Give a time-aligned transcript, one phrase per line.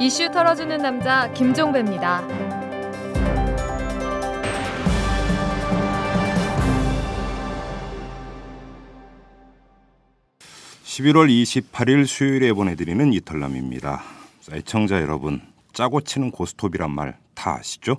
[0.00, 2.22] 이슈 털어주는 남자 김종배입니다.
[10.84, 14.02] 11월 28일 수요일에 보내드리는 이털남입니다.
[14.52, 15.40] 애청자 여러분,
[15.72, 17.96] 짜고 치는 고스톱이란 말 다 아시죠?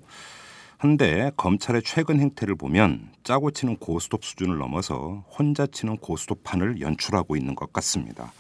[0.78, 7.56] 한데 검찰의 최근 행태를 보면 짜고 치는 고스톱 수준을 넘어서 혼자 치는 고스톱판을 연출하고 있는
[7.56, 8.34] 것 같습니다.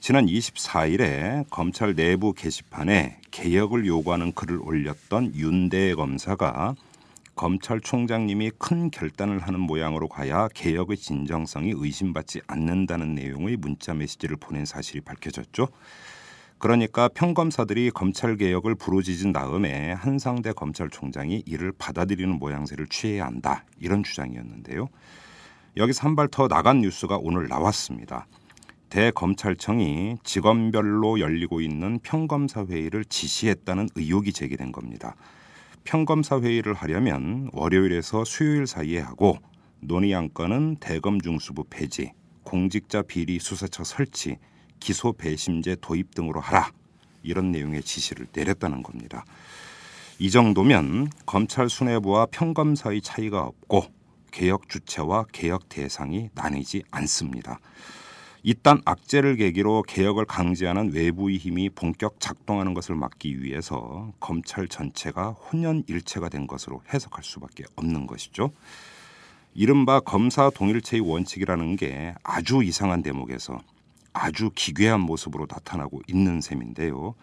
[0.00, 6.74] 지난 24일에 검찰 내부 게시판에 개혁을 요구하는 글을 올렸던 윤대 검사가
[7.36, 15.02] 검찰총장님이 큰 결단을 하는 모양으로 가야 개혁의 진정성이 의심받지 않는다는 내용의 문자 메시지를 보낸 사실이
[15.02, 15.68] 밝혀졌죠.
[16.58, 24.88] 그러니까 평검사들이 검찰 개혁을 부르짖은 다음에 한상대 검찰총장이 이를 받아들이는 모양새를 취해야 한다 이런 주장이었는데요.
[25.76, 28.26] 여기서 한 발 더 나간 뉴스가 오늘 나왔습니다.
[28.90, 35.14] 대검찰청이 직원별로 열리고 있는 평검사 회의를 지시했다는 의혹이 제기된 겁니다.
[35.84, 39.38] 평검사 회의를 하려면 월요일에서 수요일 사이에 하고
[39.80, 44.36] 논의 안건은 대검 중수부 폐지, 공직자 비리 수사처 설치,
[44.80, 46.70] 기소 배심제 도입 등으로 하라
[47.22, 49.24] 이런 내용의 지시를 내렸다는 겁니다.
[50.18, 53.84] 이 정도면 검찰 수뇌부와 평검 사의 차이가 없고
[54.32, 57.60] 개혁 주체와 개혁 대상이 나뉘지 않습니다.
[58.42, 66.30] 이딴 악재를 계기로 개혁을 강제하는 외부의 힘이 본격 작동하는 것을 막기 위해서 검찰 전체가 혼연일체가
[66.30, 68.50] 된 것으로 해석할 수밖에 없는 것이죠.
[69.54, 73.60] 이른바 검사 동일체의 원칙이라는 게 아주 이상한 대목에서
[74.14, 77.14] 아주 기괴한 모습으로 나타나고 있는 셈인데요.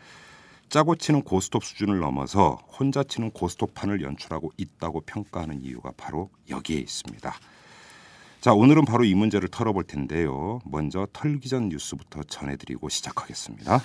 [0.69, 7.33] 짜고 치는 고스톱 수준을 넘어서 혼자 치는 고스톱판을 연출하고 있다고 평가하는 이유가 바로 여기에 있습니다.
[8.39, 10.59] 자, 오늘은 바로 이 문제를 털어볼 텐데요.
[10.63, 13.81] 먼저 털기 전 뉴스부터 전해드리고 시작하겠습니다.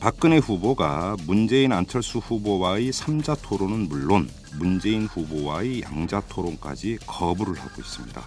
[0.00, 4.28] 박근혜 후보가 문재인 안철수 후보와의 3자 토론은 물론
[4.58, 8.22] 문재인 후보와의 양자 토론까지 거부를 하고 있습니다.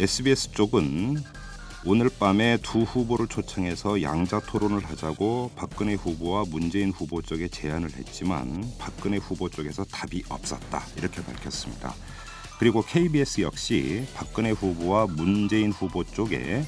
[0.00, 1.16] SBS 쪽은
[1.86, 8.64] 오늘 밤에 두 후보를 초청해서 양자 토론을 하자고 박근혜 후보와 문재인 후보 쪽에 제안을 했지만
[8.78, 11.94] 박근혜 후보 쪽에서 답이 없었다 이렇게 밝혔습니다.
[12.58, 16.64] 그리고 KBS 역시 박근혜 후보와 문재인 후보 쪽에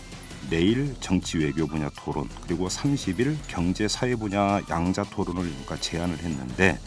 [0.51, 5.51] 내일 정치 외교 분야 토론 그리고 30일 경제 사회 분야 양자 토론을
[5.81, 6.79] 제안을 했는데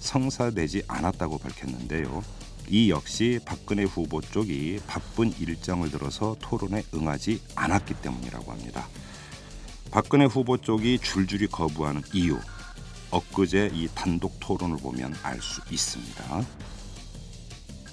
[0.00, 2.22] 성사되지 않았다고 밝혔는데요.
[2.70, 8.86] 이 역시 박근혜 후보 쪽이 바쁜 일정을 들어서 토론에 응하지 않았기 때문이라고 합니다.
[9.90, 12.38] 박근혜 후보 쪽이 줄줄이 거부하는 이유
[13.10, 16.44] 엊그제 이 단독 토론을 보면 알 수 있습니다.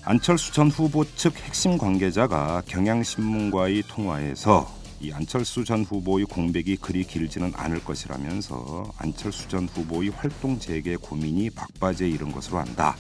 [0.04, 4.72] 안철수 전 후보 측 핵심 관계자가 경향신문과의 통화에서
[5.02, 11.50] 이 안철수 전 후보의 공백이 그리 길지는 않을 것이라면서 안철수 전 후보의 활동 재개 고민이
[11.56, 12.96] 막바지에 이른 것으로 안다.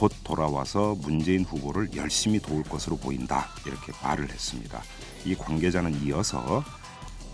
[0.00, 4.82] 곧 돌아와서 문재인 후보를 열심히 도울 것으로 보인다 이렇게 말을 했습니다.
[5.26, 6.64] 이 관계자는 이어서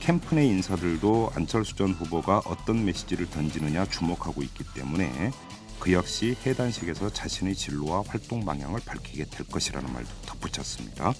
[0.00, 5.30] 캠프 내 인사들도 안철수 전 후보가 어떤 메시지를 던지느냐 주목하고 있기 때문에
[5.78, 11.14] 그 역시 해단식에서 자신의 진로와 활동 방향을 밝히게 될 것이라는 말도 덧붙였습니다.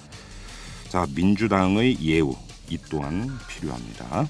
[0.88, 2.34] 자 민주당의 예우
[2.70, 4.26] 이 또한 필요합니다.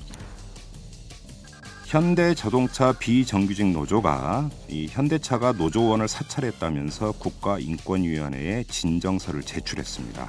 [1.87, 10.29] 현대자동차 비정규직 노조가 이 현대차가 노조원을 사찰했다면서 국가인권위원회에 진정서를 제출했습니다.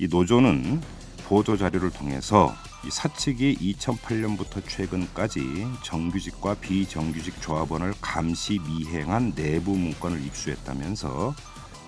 [0.00, 0.80] 이 노조는
[1.28, 2.52] 보도 자료를 통해서
[2.84, 11.36] 이 사측이 2008년부터 최근까지 정규직과 비정규직 조합원을 감시 미행한 내부 문건을 입수했다면서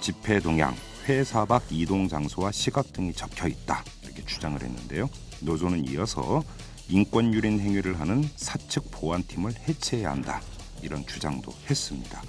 [0.00, 0.76] 집회 동향,
[1.08, 5.10] 회사 밖 이동 장소와 시각 등이 적혀 있다 이렇게 주장을 했는데요.
[5.40, 6.44] 노조는 이어서
[6.92, 10.42] 인권 유린 행위를 하는 사측 보안팀을 해체해야 한다
[10.82, 12.22] 이런 주장도 했습니다.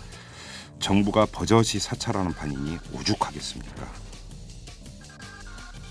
[0.80, 3.92] 정부가 버젓이 사찰하는 판이니 오죽하겠습니까?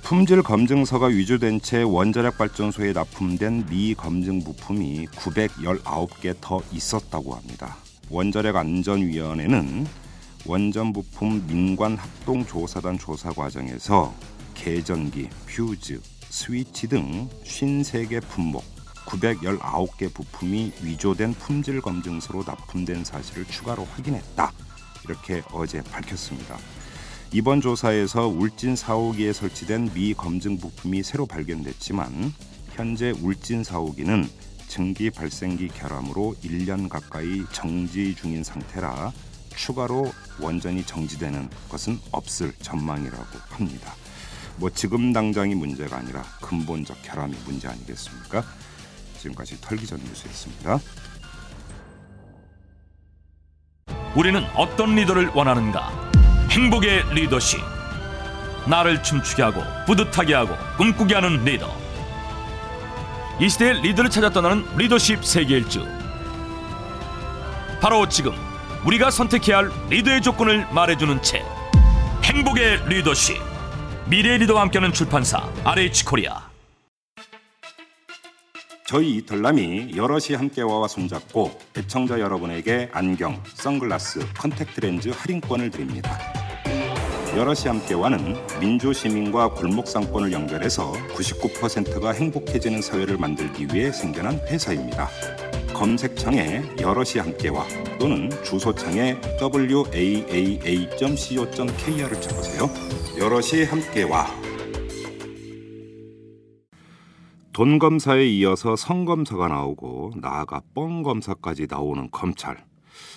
[0.02, 7.76] 품질 검증서가 위조된 채 원자력 발전소에 납품된 미 검증 부품이 919개 더 있었다고 합니다.
[8.08, 9.86] 원자력 안전위원회는
[10.46, 14.14] 원전 부품 민관 합동 조사단 조사 과정에서
[14.54, 16.00] 개전기, 퓨즈,
[16.32, 18.64] 스위치 등 53개 품목
[19.04, 24.50] 919개 부품이 위조된 품질 검증서로 납품된 사실을 추가로 확인했다.
[25.04, 26.56] 이렇게 어제 밝혔습니다.
[27.32, 32.32] 이번 조사에서 울진 4호기에 설치된 미 검증 부품이 새로 발견됐지만
[32.70, 34.26] 현재 울진 4호기는
[34.68, 39.12] 증기 발생기 결함으로 1년 가까이 정지 중인 상태라
[39.54, 43.94] 추가로 원전이 정지되는 것은 없을 전망이라고 합니다.
[44.56, 48.44] 뭐 지금 당장이 문제가 아니라 근본적 결함이 문제 아니겠습니까?
[49.18, 50.78] 지금까지 털기전 뉴스였습니다.
[54.14, 55.90] 우리는 어떤 리더를 원하는가?
[56.50, 57.60] 행복의 리더십.
[58.68, 61.74] 나를 춤추게 하고 뿌듯하게 하고 꿈꾸게 하는 리더.
[63.40, 65.84] 이 시대의 리더를 찾아 떠나는 리더십 세계 일주.
[67.80, 68.32] 바로 지금
[68.84, 71.44] 우리가 선택해야 할 리더의 조건을 말해주는 책.
[72.22, 73.51] 행복의 리더십.
[74.08, 76.50] 미래 리더와 함께하는 출판사 RH 코리아.
[78.86, 86.18] 저희 이털남이 여럿이 함께 와와 손잡고 애청자 여러분에게 안경, 선글라스, 컨택트렌즈 할인권을 드립니다.
[87.34, 95.08] 여럿이 함께 와는 민주 시민과 골목 상권을 연결해서 99%가 행복해지는 사회를 만들기 위해 생겨난 회사입니다.
[95.82, 97.66] 검색창에 여럿이 함께와
[97.98, 100.60] 또는 주소창에 waaa.co.kr을
[102.20, 102.70] 쳐보세요.
[103.18, 104.28] 여럿이 함께와
[107.52, 112.64] 돈 검사에 이어서 성 검사가 나오고 나아가 뻥 검사까지 나오는 검찰.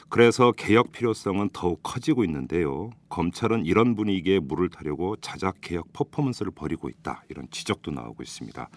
[0.09, 2.89] 그래서 개혁 필요성은 더욱 커지고 있는데요.
[3.09, 7.25] 검찰은 이런 분위기에 물을 타려고 자작 개혁 퍼포먼스를 벌이고 있다.
[7.29, 8.69] 이런 지적도 나오고 있습니다.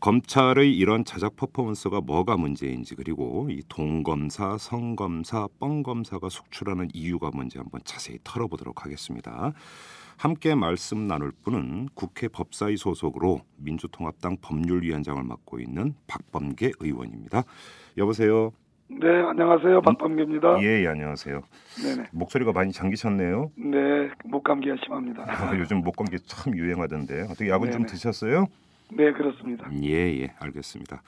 [0.00, 7.80] 검찰의 이런 자작 퍼포먼스가 뭐가 문제인지 그리고 이 동검사, 성검사, 뻥검사가 속출하는 이유가 뭔지 한번
[7.84, 9.52] 자세히 털어보도록 하겠습니다.
[10.16, 17.42] 함께 말씀 나눌 분은 국회 법사위 소속으로 민주통합당 법률위원장을 맡고 있는 박범계 의원입니다.
[17.96, 18.52] 여보세요.
[18.90, 19.82] 네, 안녕하세요.
[19.82, 20.62] 박범계입니다.
[20.62, 21.42] 예, 예, 안녕하세요.
[21.82, 22.08] 네네.
[22.12, 23.50] 목소리가 많이 잠기셨네요.
[23.56, 25.24] 네, 목감기가 심합니다.
[25.28, 27.86] 아, 요즘 목감기 참 유행하던데 어떻게 약은 좀 네네.
[27.86, 28.46] 드셨어요?
[28.90, 29.68] 네, 그렇습니다.
[29.82, 31.02] 예, 예, 알겠습니다.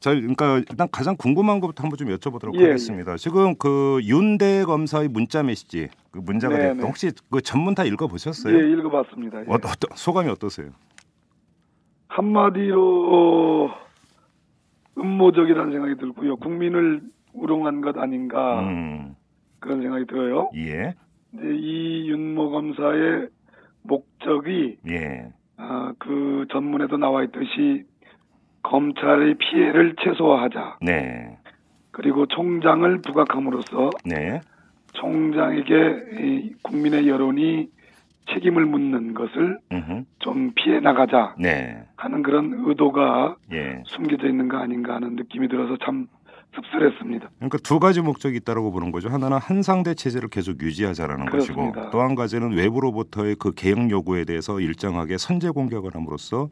[0.00, 3.16] 자, 그러니까 일단 가장 궁금한 것부터 한번 좀 여쭤보도록 예, 하겠습니다.
[3.16, 6.68] 지금 그 윤대 검사의 문자 메시지 그 문자가 네네.
[6.74, 8.54] 됐던 혹시 그 전문 다 읽어 보셨어요?
[8.54, 9.40] 예, 읽어봤습니다.
[9.40, 9.44] 예.
[9.48, 10.70] 어, 어떠, 소감이 어떠세요?
[12.08, 13.74] 한마디로 어,
[14.98, 16.36] 음모적이라는 생각이 들고요.
[16.36, 17.00] 국민을
[17.32, 19.14] 우롱한 것 아닌가 음,
[19.58, 20.50] 그런 생각이 들어요.
[20.56, 20.94] 예,
[21.32, 23.28] 이제 이 윤모 검사의
[23.84, 25.32] 목적이 예,
[25.64, 27.84] 아, 그 전문에도 나와 있듯이
[28.62, 30.78] 검찰의 피해를 최소화하자.
[30.82, 31.38] 네,
[31.92, 34.40] 그리고 총장을 부각함으로써 네,
[34.94, 35.74] 총장에게
[36.20, 37.68] 이 국민의 여론이
[38.32, 43.82] 책임을 묻는 것을 음흠, 좀 피해 나가자 네, 하는 그런 의도가 예.
[43.86, 46.06] 숨겨져 있는 거 아닌가 하는 느낌이 들어서 참
[46.54, 47.30] 씁쓸했습니다.
[47.36, 49.08] 그러니까 두 가지 목적이 있다고 보는 거죠.
[49.08, 51.72] 하나는 한상대 체제를 계속 유지하자라는 그렇습니다.
[51.72, 56.48] 것이고 또 한 가지는 외부로부터의 그 개혁 요구에 대해서 일정하게 선제 공격을 함으로써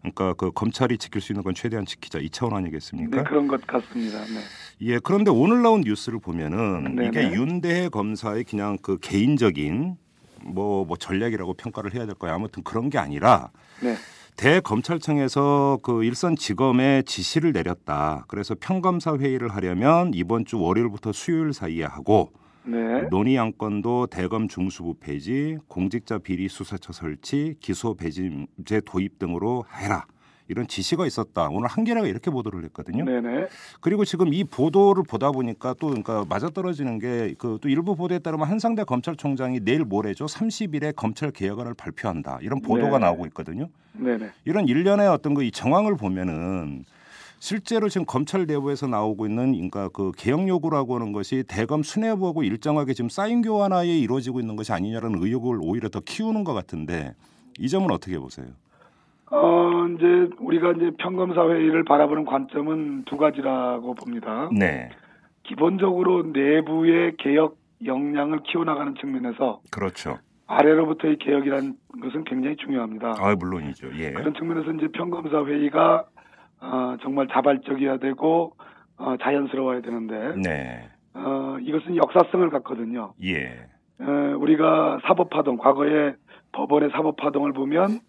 [0.00, 3.18] 그러니까 그 검찰이 지킬 수 있는 건 최대한 지키자 이 차원 아니겠습니까?
[3.18, 4.18] 네, 그런 것 같습니다.
[4.24, 4.40] 네.
[4.80, 7.08] 예, 그런데 오늘 나온 뉴스를 보면은 네네.
[7.08, 9.96] 이게 윤대혜 검사의 그냥 그 개인적인
[10.44, 12.34] 뭐, 뭐 전략이라고 평가를 해야 될 거야.
[12.34, 13.50] 아무튼 그런 게 아니라
[13.80, 13.94] 네.
[14.36, 18.24] 대검찰청에서 그 일선 지검에 지시를 내렸다.
[18.28, 22.32] 그래서 평검사 회의를 하려면 이번 주 월요일부터 수요일 사이에 하고
[22.64, 23.02] 네.
[23.10, 30.06] 논의 안건도 대검 중수부 폐지, 공직자 비리 수사처 설치, 기소 배제제 도입 등으로 해라.
[30.48, 31.48] 이런 지시가 있었다.
[31.50, 33.04] 오늘 한겨레가 이렇게 보도를 했거든요.
[33.04, 33.46] 네네.
[33.80, 38.48] 그리고 지금 이 보도를 보다 보니까 또 그러니까 맞아떨어지는 게 그 또 일부 보도에 따르면
[38.48, 43.04] 한상대 검찰총장이 내일 모레죠 30일에 검찰 개혁안을 발표한다 이런 보도가 네.
[43.06, 43.68] 나오고 있거든요.
[43.94, 44.30] 네네.
[44.44, 46.84] 이런 일련의 어떤 그 이 정황을 보면은
[47.38, 52.94] 실제로 지금 검찰 내부에서 나오고 있는 그러니까 그 개혁 요구라고 하는 것이 대검 수뇌부하고 일정하게
[52.94, 57.14] 지금 사인 교환하에 이루어지고 있는 것이 아니냐라는 의혹을 오히려 더 키우는 것 같은데
[57.58, 58.46] 이 점은 어떻게 보세요?
[59.32, 64.50] 어, 이제 우리가 이제 평검사 회의를 바라보는 관점은 두 가지라고 봅니다.
[64.52, 64.90] 네,
[65.42, 70.18] 기본적으로 내부의 개혁 역량을 키워나가는 측면에서 그렇죠.
[70.46, 73.14] 아래로부터의 개혁이라는 것은 굉장히 중요합니다.
[73.18, 73.88] 아 물론이죠.
[73.96, 76.04] 예, 그런 측면에서 이제 평검사 회의가
[76.60, 78.54] 어, 정말 자발적이어야 되고
[78.98, 83.14] 어, 자연스러워야 되는데 네, 어, 이것은 역사성을 갖거든요.
[83.24, 83.66] 예,
[83.98, 86.14] 어, 우리가 사법파동 과거에
[86.52, 88.00] 법원의 사법파동을 보면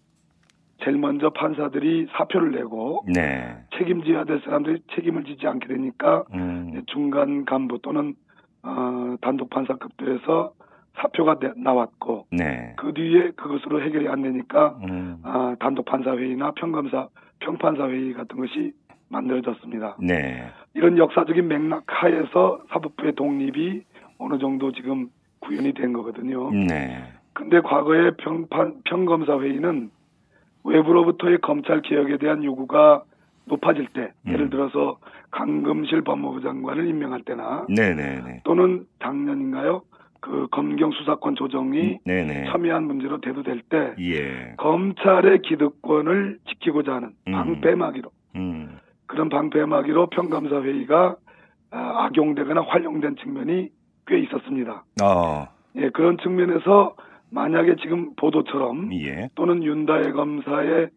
[0.82, 7.44] 제일 먼저 판사들이 사표를 내고 네, 책임져야 될 사람들이 책임을 지지 않게 되니까 음, 중간
[7.44, 8.14] 간부 또는
[8.62, 10.52] 어, 단독 판사급들에서
[10.96, 16.52] 사표가 내- 나왔고 네, 그 뒤에 그것으로 해결이 안 되니까 음, 아, 단독 판사 회의나
[16.52, 17.08] 평검사
[17.40, 18.72] 평판사 회의 같은 것이
[19.08, 19.96] 만들어졌습니다.
[20.00, 23.82] 네, 이런 역사적인 맥락 하에서 사법부의 독립이
[24.18, 25.08] 어느 정도 지금
[25.40, 26.50] 구현이 된 거거든요.
[26.50, 27.02] 네,
[27.32, 29.90] 근데 과거의 평판 평검사 회의는
[30.64, 33.04] 외부로부터의 검찰 개혁에 대한 요구가
[33.46, 34.32] 높아질 때, 음.
[34.32, 34.98] 예를 들어서
[35.30, 39.82] 강금실 법무부 장관을 임명할 때나 네, 네, 네, 또는 작년인가요?
[40.20, 47.10] 그 검경 수사권 조정이 네, 네, 첨예한 문제로 대두될 때 예, 검찰의 기득권을 지키고자 하는
[47.28, 47.32] 음.
[47.32, 51.16] 방패막이로 음, 그런 방패막이로 평검사 회의가
[51.70, 53.68] 아, 악용되거나 활용된 측면이
[54.06, 54.84] 꽤 있었습니다.
[55.02, 56.94] 어, 예, 그런 측면에서
[57.34, 59.28] 만약에 지금 보도처럼 예.
[59.34, 60.88] 또는 윤다혜 검사의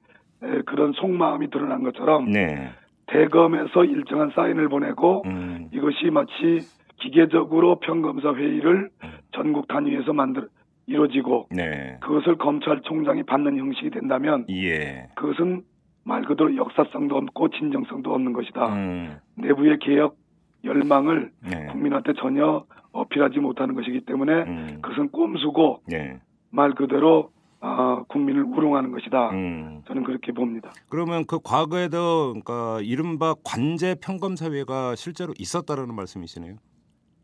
[0.43, 2.69] 에, 그런 속마음이 드러난 것처럼 네.
[3.07, 6.59] 대검에서 일정한 사인을 보내고 음, 이것이 마치
[6.99, 8.89] 기계적으로 평검사 회의를
[9.31, 10.47] 전국 단위에서 만들
[10.85, 11.97] 이루어지고 네.
[12.01, 15.07] 그것을 검찰총장이 받는 형식이 된다면 예.
[15.15, 15.63] 그것은
[16.03, 18.73] 말 그대로 역사성도 없고 진정성도 없는 것이다.
[18.73, 20.15] 음, 내부의 개혁
[20.63, 21.65] 열망을 네.
[21.71, 26.19] 국민한테 전혀 어필하지 못하는 것이기 때문에 음, 그것은 꼼수고 네.
[26.49, 29.31] 말 그대로 아, 국민을 우롱하는 것이다.
[29.31, 29.81] 음.
[29.87, 30.71] 저는 그렇게 봅니다.
[30.89, 36.55] 그러면 그 과거에도 그러니까 이른바 관제 평검 사회가 실제로 있었다라는 말씀이시네요.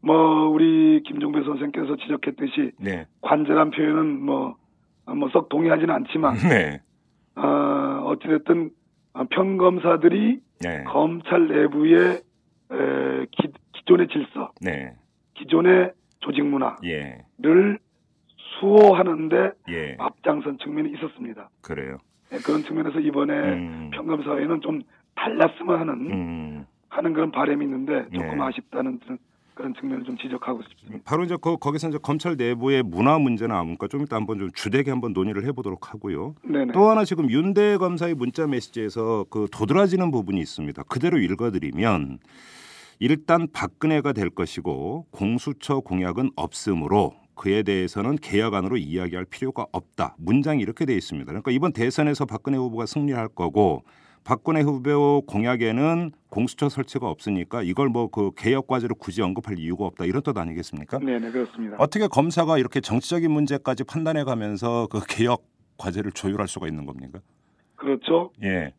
[0.02, 3.06] 뭐 우리 김종배 선생께서 지적했듯이 네.
[3.22, 4.56] 관제란 표현은 뭐
[5.06, 6.82] 뭐썩 동의하지는 않지만 네.
[7.36, 8.72] 어, 어찌됐든
[9.14, 10.84] 어, 평검사들이 네.
[10.86, 12.22] 검찰 내부의
[12.72, 14.96] 에, 기, 기존의 질서, 네.
[15.36, 17.26] 기존의 조직 문화를 예.
[18.60, 19.96] 수호하는데 예.
[20.00, 21.50] 앞장선 측면이 있었습니다.
[21.62, 21.98] 그래요.
[22.32, 23.90] 예, 그런 측면에서 이번에 음.
[23.94, 24.82] 평검사회는 좀
[25.16, 26.66] 달랐으면 하는 음.
[26.90, 28.44] 하는 그런 바람이 있는데 조금 네.
[28.44, 29.18] 아쉽다는 그런,
[29.56, 31.04] 그런 측면을 좀 지적하고 싶습니다.
[31.06, 34.92] 바로 이제 그 거기서 이제 검찰 내부의 문화 문제나 아무까 좀 이따 한번 좀 주되게
[34.92, 36.36] 한번 논의를 해보도록 하고요.
[36.44, 36.74] 네네.
[36.74, 40.84] 또 하나 지금 윤대 검사의 문자 메시지에서 그 도드라지는 부분이 있습니다.
[40.84, 42.20] 그대로 읽어드리면
[43.00, 50.16] 일단 박근혜가 될 것이고 공수처 공약은 없으므로 그에 대해서는 개혁안으로 이야기할 필요가 없다.
[50.18, 51.26] 문장이 이렇게 돼 있습니다.
[51.28, 53.84] 그러니까 이번 대선에서 박근혜 후보가 승리할 거고
[54.24, 60.06] 박근혜 후보 공약에는 공수처 설치가 없으니까 이걸 뭐 그 개혁 과제로 굳이 언급할 이유가 없다
[60.06, 61.00] 이런 뜻 아니겠습니까?
[61.00, 61.76] 네 네 그렇습니다.
[61.80, 65.44] 어떻게 검사가 이렇게 정치적인 문제까지 판단해 가면서 그 개혁
[65.78, 67.20] 과제를 조율할 수가 있는 겁니까?
[67.76, 68.32] 그렇죠.
[68.44, 68.74] 예.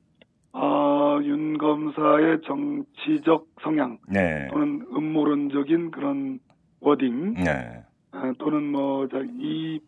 [0.52, 4.48] 아, 윤 검사의 정치적 성향 네.
[4.50, 6.38] 또는 음모론적인 그런
[6.80, 7.82] 워딩 네.
[8.14, 9.08] 아, 또는 뭐
[9.40, 9.80] 이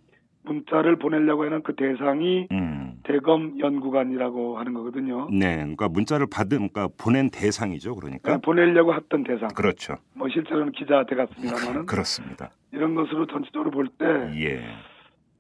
[0.47, 3.01] 문자를 보내려고 하는 그 대상이 음.
[3.03, 5.29] 대검 연구관이라고 하는 거거든요.
[5.33, 5.57] 네.
[5.57, 7.97] 그러니까 문자를 받은 그러니까 보낸 대상이죠.
[7.97, 8.35] 그러니까.
[8.35, 9.49] 아, 보내려고 했던 대상.
[9.49, 9.97] 그렇죠.
[10.15, 12.51] 뭐 실제로는 기자한테 같습니다만은 그렇습니다.
[12.73, 14.05] 이런 것으로 전체적으로 볼 때
[14.41, 14.63] 예.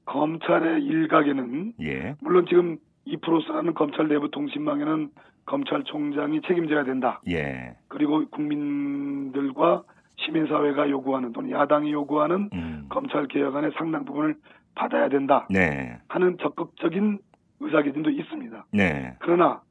[0.06, 2.14] 검찰의 일각에는 예.
[2.20, 5.10] 물론 지금 2%라는 검찰 내부 통신망에는
[5.46, 7.20] 검찰총장이 책임져야 된다.
[7.28, 7.76] 예.
[7.88, 9.84] 그리고 국민들과
[10.16, 12.87] 시민사회가 요구하는 또는 야당이 요구하는 음.
[12.88, 14.37] 검찰 개혁안의 상당 부분을
[14.75, 15.99] 받아야 된다 네.
[16.08, 17.18] 하는 적극적인
[17.61, 18.66] 의사결정도 있습니다.
[18.73, 19.16] 네.
[19.20, 19.62] 그러나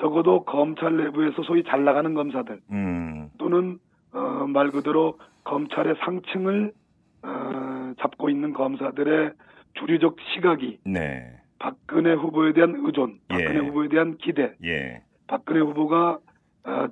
[0.00, 3.30] 적어도 검찰 내부에서 소위 잘 나가는 검사들 음.
[3.38, 3.78] 또는
[4.12, 6.72] 어, 말 그대로 검찰의 상층을
[7.22, 9.32] 어, 잡고 있는 검사들의
[9.74, 11.32] 주류적 시각이 네.
[11.58, 13.58] 박근혜 후보에 대한 의존, 박근혜 예.
[13.58, 15.02] 후보에 대한 기대, 예.
[15.26, 16.18] 박근혜 후보가 어,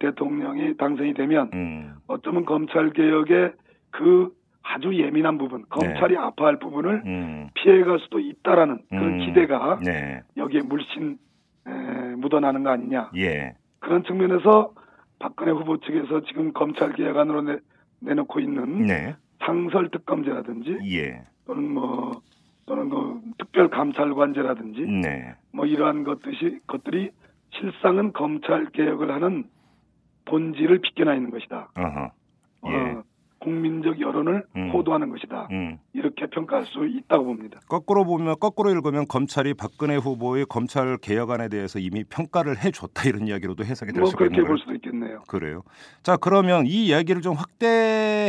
[0.01, 1.95] 대통령이 당선이 되면 음.
[2.07, 3.53] 어쩌면 검찰 개혁의
[3.91, 7.49] 그 아주 예민한 부분, 검찰이 아파할 부분을 음.
[7.55, 9.27] 피해갈 수도 있다라는 그런 음.
[9.27, 10.21] 기대가 네.
[10.37, 11.19] 여기에 물씬
[11.67, 11.71] 에,
[12.17, 13.11] 묻어나는 거 아니냐.
[13.17, 13.55] 예.
[13.79, 14.73] 그런 측면에서
[15.19, 17.59] 박근혜 후보 측에서 지금 검찰 개혁안으로 내,
[18.01, 19.15] 내놓고 있는 네.
[19.45, 21.23] 상설 특검제라든지 예.
[21.47, 22.21] 또는 뭐
[22.67, 25.35] 또는 그 특별 감찰관제라든지 네.
[25.53, 27.11] 뭐 이러한 것들이 것들이
[27.51, 29.45] 실상은 검찰 개혁을 하는
[30.27, 31.71] 본질을 비껴나 있는 것이다.
[31.77, 32.11] 어허.
[32.69, 32.77] 예.
[32.93, 33.03] 어,
[33.39, 34.71] 국민적 여론을 음.
[34.71, 35.47] 호도하는 것이다.
[35.53, 35.79] 음.
[35.93, 37.61] 이렇게 평가할 수 있다고 봅니다.
[37.69, 43.65] 거꾸로 보면 거꾸로 읽으면 검찰이 박근혜 후보의 검찰 개혁안에 대해서 이미 평가를 해줬다 이런 이야기로도
[43.65, 44.59] 해석이 될 뭐 수가 그렇게 있는 볼 거예요.
[44.59, 45.23] 수도 있겠네요.
[45.29, 45.63] 그래요.
[46.03, 47.67] 자 그러면 이 이야기를 좀 확대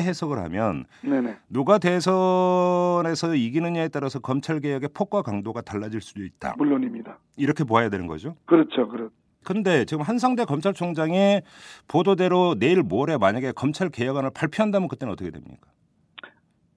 [0.04, 1.38] 해석을 하면 네네.
[1.50, 6.54] 누가 대선에서 이기느냐에 따라서 검찰 개혁의 폭과 강도가 달라질 수도 있다.
[6.58, 7.18] 물론입니다.
[7.38, 8.36] 이렇게 봐야 되는 거죠.
[8.46, 8.88] 그렇죠.
[8.88, 9.10] 그렇.
[9.48, 11.42] 근데 지금 한상대 검찰총장의
[11.88, 15.72] 보도대로 내일 모레 만약에 검찰 개혁안을 발표한다면 그때는 어떻게 됩니까?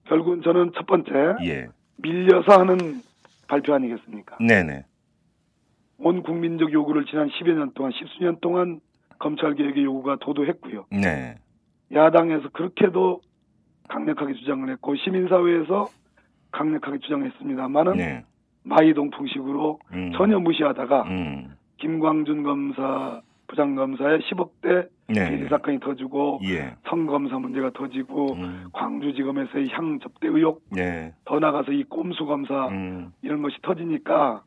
[0.04, 1.10] 결국은 저는 첫 번째
[1.46, 1.66] 예.
[1.96, 3.02] 밀려서 하는
[3.48, 4.36] 발표 아니겠습니까?
[4.38, 4.84] 네네.
[5.98, 8.78] 온 국민적 요구를 지난 10여 년 동안, 십수년 동안
[9.18, 10.86] 검찰 개혁의 요구가 도도했고요.
[10.92, 11.34] 네.
[11.92, 13.20] 야당에서 그렇게도
[13.88, 15.88] 강력하게 주장을 했고 시민사회에서
[16.52, 18.24] 강력하게 주장했습니다만은 네.
[18.62, 20.12] 마이동풍식으로 음.
[20.16, 21.56] 전혀 무시하다가 음.
[21.80, 25.30] 김광준 검사 부장검사의 10억대 네.
[25.30, 26.76] 비리 사건이 터지고 예.
[26.88, 28.68] 성검사 문제가 터지고 음.
[28.72, 31.12] 광주지검에서의 향 접대 의혹 네.
[31.24, 33.12] 더 나가서 이 꼼수 검사 음.
[33.22, 34.44] 이런 것이 터지니까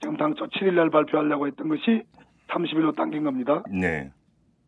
[0.00, 2.02] 지금 당초 7일 날 발표하려고 했던 것이
[2.48, 3.62] 30일로 당긴 겁니다.
[3.70, 4.10] 네.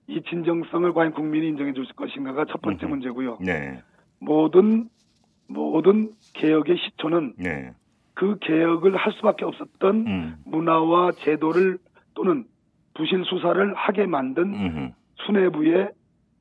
[0.07, 2.91] 이 진정성을 과연 국민이 인정해 줄 것인가가 첫 번째 음흠.
[2.91, 3.39] 문제고요.
[3.41, 3.83] 네.
[4.21, 4.89] 모든
[5.49, 7.73] 모든 개혁의 시초는 네.
[8.17, 10.37] 그 개혁을 할 수밖에 없었던 음.
[10.47, 11.79] 문화와 제도를
[12.15, 12.47] 또는
[12.95, 14.93] 부실 수사를 하게 만든 음흠.
[15.27, 15.91] 수뇌부의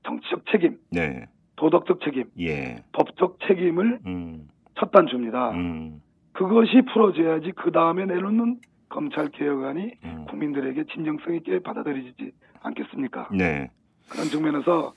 [0.03, 1.25] 정치적 책임, 네.
[1.57, 2.77] 도덕적 책임, 예.
[2.93, 4.47] 법적 책임을 음.
[4.79, 5.51] 첫 단추입니다.
[5.51, 6.01] 음.
[6.31, 10.25] 그것이 풀어져야지 그 다음에 내놓는 검찰 개혁안이 음.
[10.29, 13.27] 국민들에게 진정성 있게 받아들여지지 않겠습니까?
[13.33, 13.69] 네.
[14.09, 14.93] 그런 측면에서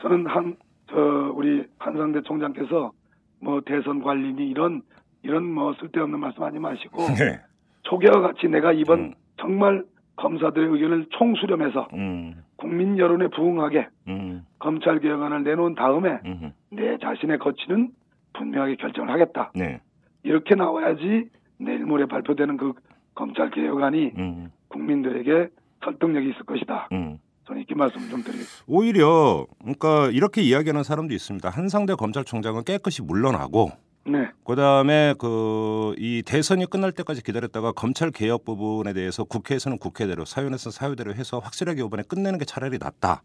[0.00, 0.56] 저는 한,
[0.88, 0.96] 저,
[1.34, 2.92] 우리 한상대 총장께서
[3.40, 4.82] 뭐 대선 관리니 이런,
[5.22, 7.40] 이런 뭐 쓸데없는 말씀 하지 마시고 네.
[7.82, 9.14] 초기와 같이 내가 이번 음.
[9.38, 9.84] 정말
[10.16, 12.42] 검사들의 의견을 총수렴해서 음.
[12.56, 14.44] 국민 여론에 부응하게 음.
[14.58, 16.52] 검찰 개혁안을 내놓은 다음에 음.
[16.70, 17.90] 내 자신의 거치는
[18.34, 19.50] 분명하게 결정을 하겠다.
[19.54, 19.80] 네.
[20.22, 22.74] 이렇게 나와야지 내일 모레 발표되는 그
[23.14, 24.50] 검찰 개혁안이 음.
[24.68, 25.48] 국민들에게
[25.84, 26.88] 설득력이 있을 것이다.
[26.92, 27.18] 음.
[27.46, 28.64] 저는 이렇게 말씀 좀 드리겠습니다.
[28.68, 31.48] 오히려 그러니까 이렇게 이야기하는 사람도 있습니다.
[31.48, 33.70] 한상대 검찰총장은 깨끗이 물러나고
[34.06, 40.70] 네, 그다음에 그 이 대선이 끝날 때까지 기다렸다가 검찰 개혁 부분에 대해서 국회에서는 국회대로 사院에서
[40.70, 43.22] 사유대로 해서 확실하게 이번에 끝내는 게 차라리 낫다.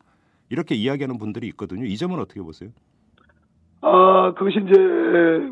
[0.50, 1.86] 이렇게 이야기하는 분들이 있거든요.
[1.86, 2.70] 이 점은 어떻게 보세요?
[3.82, 4.78] 아 그것이 이제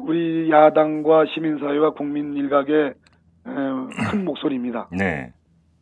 [0.01, 2.93] 우리 야당과 시민사회와 국민 일각의 에,
[4.11, 4.89] 큰 목소리입니다.
[4.91, 5.31] 네.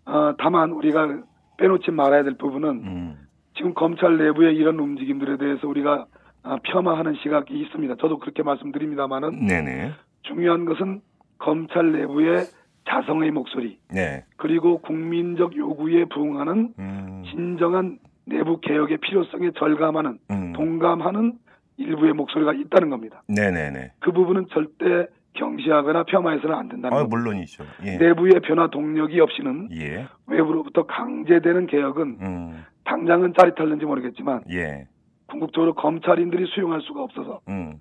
[0.06, 1.22] 아, 다만 우리가
[1.58, 3.28] 빼놓지 말아야 될 부분은 음.
[3.56, 6.06] 지금 검찰 내부의 이런 움직임들에 대해서 우리가 아,
[6.44, 7.96] 폄하하는 시각이 있습니다.
[8.00, 9.92] 저도 그렇게 말씀드립니다만은 네네.
[10.24, 11.02] 중요한 것은
[11.38, 12.46] 검찰 내부의
[12.88, 14.26] 자성의 목소리 네.
[14.38, 17.24] 그리고 국민적 요구에 부응하는 음.
[17.30, 20.54] 진정한 내부 개혁의 필요성에 절감하는 음.
[20.54, 21.34] 동감하는
[21.78, 23.24] 일부의 목소리가 있다는 겁니다.
[23.28, 23.94] 네네네.
[24.00, 27.04] 그 부분은 절대 경시하거나 폄하해서는 안 된다는 아.
[27.04, 27.64] 물론이죠.
[27.86, 27.98] 예.
[27.98, 30.08] 내부의 변화 동력이 없이는 예.
[30.28, 32.66] 외부로부터 강제되는 개혁은 음.
[32.84, 34.88] 당장은 짜릿할는지 모르겠지만 예.
[35.32, 37.76] 궁극적으로 검찰인들이 수용할 수가 없어서 음.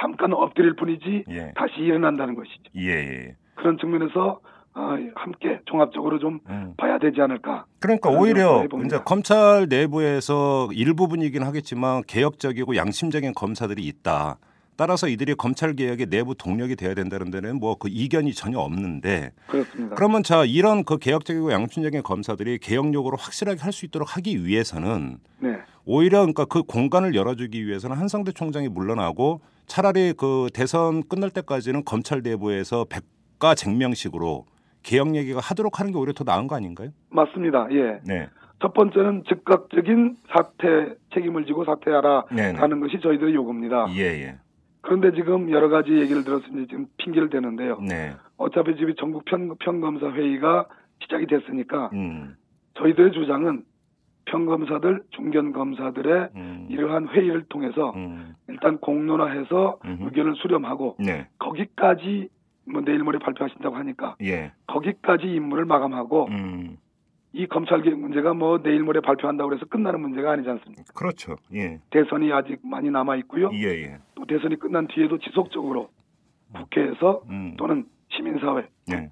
[0.00, 1.52] 잠깐 엎드릴 뿐이지 예.
[1.54, 2.62] 다시 일어난다는 것이죠.
[2.76, 2.90] 예.
[2.90, 3.36] 예.
[3.54, 4.40] 그런 측면에서
[4.74, 6.72] 어, 함께 종합적으로 좀 음.
[6.78, 7.66] 봐야 되지 않을까.
[7.78, 8.64] 그러니까 오히려.
[8.86, 14.38] 이제 검찰 내부에서 일부분이긴 하겠지만 개혁적이고 양심적인 검사들이 있다.
[14.74, 19.94] 따라서 이들이 검찰 개혁의 내부 동력이 돼야 된다는 데는 뭐 그 이견이 전혀 없는데 그렇습니다.
[19.94, 25.18] 그러면 자 이런 그 개혁적이고 양심적인 검사들이 개혁 요구를 확실하게 할 수 있도록 하기 위해서는
[25.40, 25.58] 네.
[25.84, 32.22] 오히려 그러니까 그 공간을 열어주기 위해서는 한상대 총장이 물러나고 차라리 그 대선 끝날 때까지는 검찰
[32.22, 32.86] 내부에서
[33.38, 34.46] 백가쟁명식으로
[34.82, 36.90] 개혁 얘기가 하도록 하는 게 오히려 더 나은 거 아닌가요?
[37.10, 37.68] 맞습니다.
[37.72, 38.00] 예.
[38.04, 38.28] 네.
[38.60, 42.58] 첫 번째는 즉각적인 사퇴 책임을 지고 사퇴하라 네네.
[42.58, 43.86] 하는 것이 저희들의 요구입니다.
[43.96, 44.38] 예, 예.
[44.82, 47.78] 그런데 지금 여러 가지 얘기를 들었으니 지금 핑계를 대는데요.
[47.80, 48.12] 네.
[48.36, 50.66] 어차피 지금 전국 평, 평검사 회의가
[51.02, 52.36] 시작이 됐으니까 음.
[52.74, 53.64] 저희들의 주장은
[54.24, 56.66] 평검사들, 중견검사들의 음.
[56.70, 58.34] 이러한 회의를 통해서 음.
[58.48, 60.04] 일단 공론화해서 음흠.
[60.04, 61.28] 의견을 수렴하고 네.
[61.38, 62.28] 거기까지
[62.64, 64.52] 뭐 내일 모레 발표하신다고 하니까 예.
[64.66, 66.78] 거기까지 임무를 마감하고 음.
[67.32, 70.84] 이 검찰개혁 문제가 뭐 내일 모레 발표한다고 해서 끝나는 문제가 아니지 않습니까?
[70.94, 71.36] 그렇죠.
[71.54, 71.80] 예.
[71.90, 73.50] 대선이 아직 많이 남아 있고요.
[73.54, 73.98] 예, 예.
[74.14, 75.88] 또 대선이 끝난 뒤에도 지속적으로
[76.54, 77.56] 국회에서 음.
[77.56, 79.10] 또는 시민사회 네.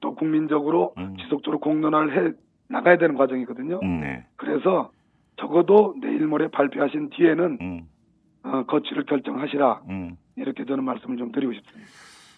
[0.00, 1.16] 또 국민적으로 음.
[1.18, 2.32] 지속적으로 공론화를 해
[2.68, 3.80] 나가야 되는 과정이거든요.
[3.82, 4.26] 음, 네.
[4.36, 4.90] 그래서
[5.38, 7.88] 적어도 내일 모레 발표하신 뒤에는 음.
[8.42, 10.16] 어, 거취를 결정하시라 음.
[10.36, 11.90] 이렇게 저는 말씀을 좀 드리고 싶습니다.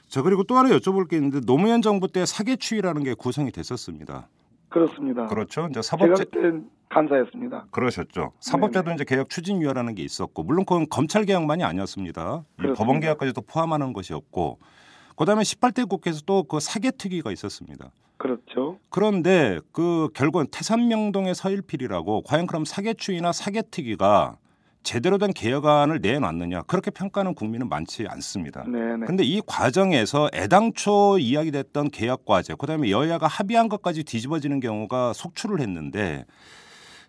[0.08, 4.28] 저 그리고 또 하나 여쭤볼 게 있는데 노무현 정부 때 사개추위라는 게 구성이 됐었습니다.
[4.70, 5.26] 그렇습니다.
[5.26, 5.62] 그렇죠.
[5.70, 7.66] 이제 제가 사법제 그때 간사였습니다.
[7.70, 8.32] 그러셨죠.
[8.40, 8.92] 사법제도.
[8.92, 12.44] 이제 개혁 추진위원회라는 게 있었고 물론 그건 검찰 개혁만이 아니었습니다.
[12.76, 14.58] 법원 개혁까지도 포함하는 것이었고
[15.16, 17.90] 그다음에 18대 국회에서 또 그 사개특위가 있었습니다.
[18.18, 18.78] 그렇죠.
[18.90, 24.36] 그런데 그 결국은 태산명동의 서일필이라고 과연 그럼 사개추위나 사개특위가
[24.82, 28.64] 제대로 된 개혁안을 내놨느냐 그렇게 평가하는 국민은 많지 않습니다.
[28.64, 29.06] 네네.
[29.06, 36.24] 근데 이 과정에서 애당초 이야기됐던 개혁 과제, 그다음에 여야가 합의한 것까지 뒤집어지는 경우가 속출을 했는데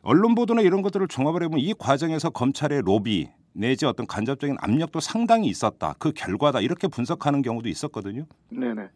[0.02, 5.48] 언론 보도나 이런 것들을 종합을 해보면 이 과정에서 검찰의 로비 내지 어떤 간접적인 압력도 상당히
[5.48, 5.96] 있었다.
[6.00, 6.62] 그 결과다.
[6.62, 8.26] 이렇게 분석하는 경우도 있었거든요.
[8.50, 8.90] 네네.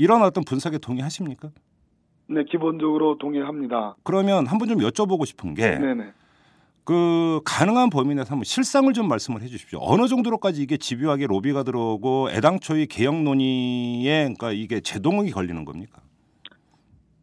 [0.00, 1.50] 이런 어떤 분석에 동의하십니까?
[2.26, 3.96] 네, 기본적으로 동의합니다.
[4.02, 6.12] 그러면 한번 좀 여쭤보고 싶은 게 네네.
[6.84, 9.78] 그 가능한 범위 내에서 한번 실상을 좀 말씀을 해주십시오.
[9.82, 16.00] 어느 정도로까지 이게 집요하게 로비가 들어오고 애당초의 개혁 논의에 그러니까 이게 제동이 걸리는 겁니까?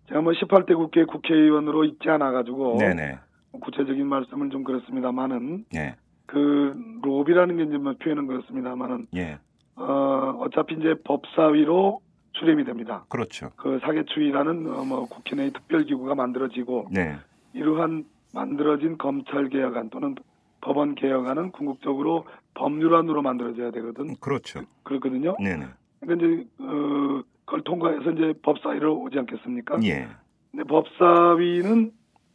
[0.09, 3.17] 제가 뭐 18대 국회 국회의원으로 있지 않아 가지고 네네.
[3.59, 5.95] 구체적인 말씀은 좀 그렇습니다만은 예.
[6.27, 9.39] 그 로비라는 게 이제 뭐 표현은 그렇습니다만은 예.
[9.77, 12.01] 어 어차피 이제 법사위로
[12.39, 13.05] 수렴이 됩니다.
[13.09, 13.51] 그렇죠.
[13.55, 17.17] 그 사개추위라는 어, 뭐 국회 내 특별 기구가 만들어지고 네.
[17.53, 20.15] 이러한 만들어진 검찰 개혁안 또는
[20.61, 24.61] 법원 개혁안은 궁극적으로 법률안으로 만들어져야 되거든 그렇죠.
[24.83, 25.35] 그렇거든요.
[25.39, 25.65] 네네.
[25.99, 29.81] 그러니까 이제 어, 그걸 통과해서 이제 법사위로 오지 않겠습니까?
[29.83, 30.07] 예.
[30.51, 31.91] 근데 법사위는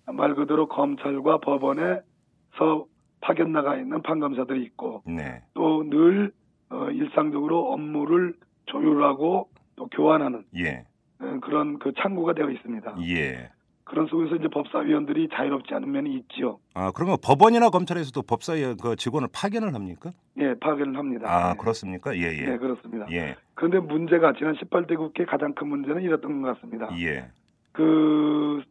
[0.06, 2.86] 말 그대로 검찰과 법원에서
[3.20, 5.42] 파견 나가 있는 판검사들이 있고 네.
[5.54, 6.32] 또늘
[6.70, 8.34] 어, 일상적으로 업무를
[8.66, 9.51] 조율하고 또
[9.92, 10.84] 교환하는 예.
[11.20, 12.96] 어, 그런 그 창구가 되어 있습니다.
[13.02, 13.50] 예.
[13.84, 16.58] 그런 속에서 이제 법사위원들이 자유롭지 않은 면이 있지요.
[16.74, 20.12] 아, 그러면 법원이나 검찰에서도 법사위 그 직원을 파견을 합니까?
[20.38, 21.26] 예, 파견을 합니다.
[21.28, 21.56] 아, 예.
[21.58, 22.16] 그렇습니까?
[22.16, 22.46] 예, 예.
[22.46, 23.06] 네, 그렇습니다.
[23.10, 23.36] 예.
[23.54, 26.88] 그런데 문제가 지난 18대 국회 가장 큰 문제는 이랬던 것 같습니다.
[27.00, 27.28] 예.
[27.72, 28.62] 그,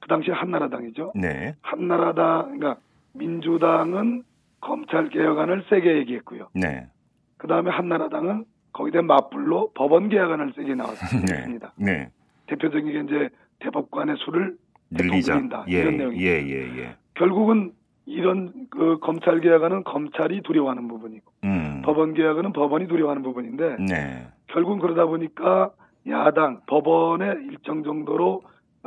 [0.00, 1.12] 그 당시 한나라당이죠.
[1.14, 1.54] 네.
[1.62, 2.76] 한나라당, 그러니까
[3.14, 4.24] 민주당은
[4.60, 6.48] 검찰 개혁안을 세게 얘기했고요.
[6.54, 6.88] 네.
[7.36, 8.44] 그 다음에 한나라당은
[8.78, 11.72] 거기에 맞불로 법원 개혁안을 세게 나왔습니다.
[11.76, 12.10] 네.
[12.46, 14.56] 대표적인 게 이제 대법관의 수를
[14.90, 15.64] 늘리자.
[15.68, 15.80] 예.
[15.80, 16.22] 이런 내용이죠.
[16.24, 16.96] 예, 예, 예.
[17.14, 17.72] 결국은
[18.06, 21.82] 이런 그 검찰 개혁안은 검찰이 두려워하는 부분이고 음.
[21.84, 24.26] 법원 개혁안은 법원이 두려워하는 부분인데 네.
[24.46, 25.72] 결국은 그러다 보니까
[26.08, 28.42] 야당 법원에 일정 정도로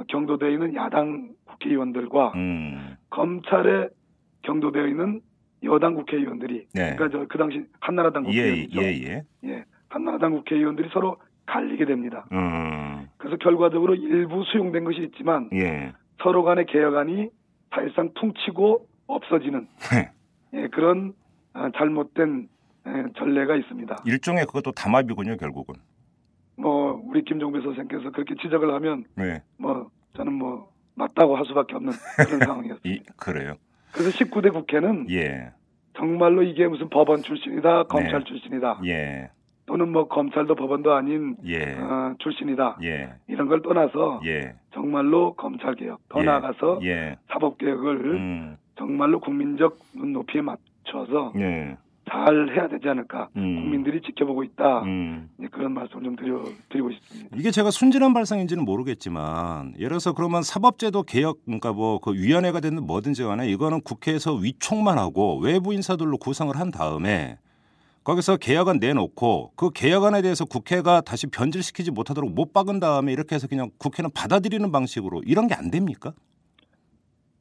[0.07, 2.95] 경도되어 있는 야당 국회의원들과 음.
[3.11, 3.89] 검찰에
[4.43, 5.21] 경도되어 있는
[5.63, 6.95] 여당 국회의원들이 네.
[6.95, 8.81] 그러니까 저 그 당시 한나라당 예, 국회의원이죠.
[8.81, 9.23] 예, 예.
[9.43, 12.25] 예, 한나라당 국회의원들이 서로 갈리게 됩니다.
[12.31, 13.09] 음.
[13.17, 15.91] 그래서 결과적으로 일부 수용된 것이 있지만 예.
[16.23, 17.29] 서로 간의 개혁안이
[17.73, 19.67] 사실상 퉁치고 없어지는
[20.53, 21.13] 예, 그런
[21.53, 22.47] 아, 잘못된
[22.87, 23.97] 예, 전례가 있습니다.
[24.05, 25.75] 일종의 그것도 담합이군요, 결국은.
[26.55, 29.41] 뭐 우리 김종배 선생께서 그렇게 지적을 하면 네.
[29.57, 32.81] 뭐 저는 뭐 맞다고 할 수밖에 없는 그런 상황이었습니다.
[32.89, 33.55] 이 그래요.
[33.91, 35.51] 그래서 19대 국회는 예.
[35.97, 38.25] 정말로 이게 무슨 법원 출신이다, 검찰 네.
[38.25, 39.29] 출신이다, 예.
[39.65, 41.75] 또는 뭐 검찰도 법원도 아닌 예.
[41.75, 43.13] 어, 출신이다 예.
[43.27, 44.53] 이런 걸 떠나서 예.
[44.73, 46.25] 정말로 검찰 개혁, 더 예.
[46.25, 47.17] 나아가서 예.
[47.31, 48.57] 사법 개혁을 음.
[48.77, 51.77] 정말로 국민적 눈높이에 맞춰서 네.
[52.09, 53.29] 잘 해야 되지 않을까.
[53.37, 53.55] 음.
[53.61, 54.81] 국민들이 지켜보고 있다.
[54.83, 55.29] 음.
[55.41, 57.37] 예, 그런 말씀을 좀 드려, 드리고 싶습니다.
[57.37, 62.85] 이게 제가 순진한 발상인지는 모르겠지만 예를 들어서 그러면 사법제도 개혁 그러니까 뭐 그 위원회가 됐든
[62.85, 67.37] 뭐든지 간에 이거는 국회에서 위촉만 하고 외부 인사들로 구성을 한 다음에
[68.03, 73.47] 거기서 개혁안 내놓고 그 개혁안에 대해서 국회가 다시 변질시키지 못하도록 못 박은 다음에 이렇게 해서
[73.47, 76.13] 그냥 국회는 받아들이는 방식으로 이런 게 안 됩니까?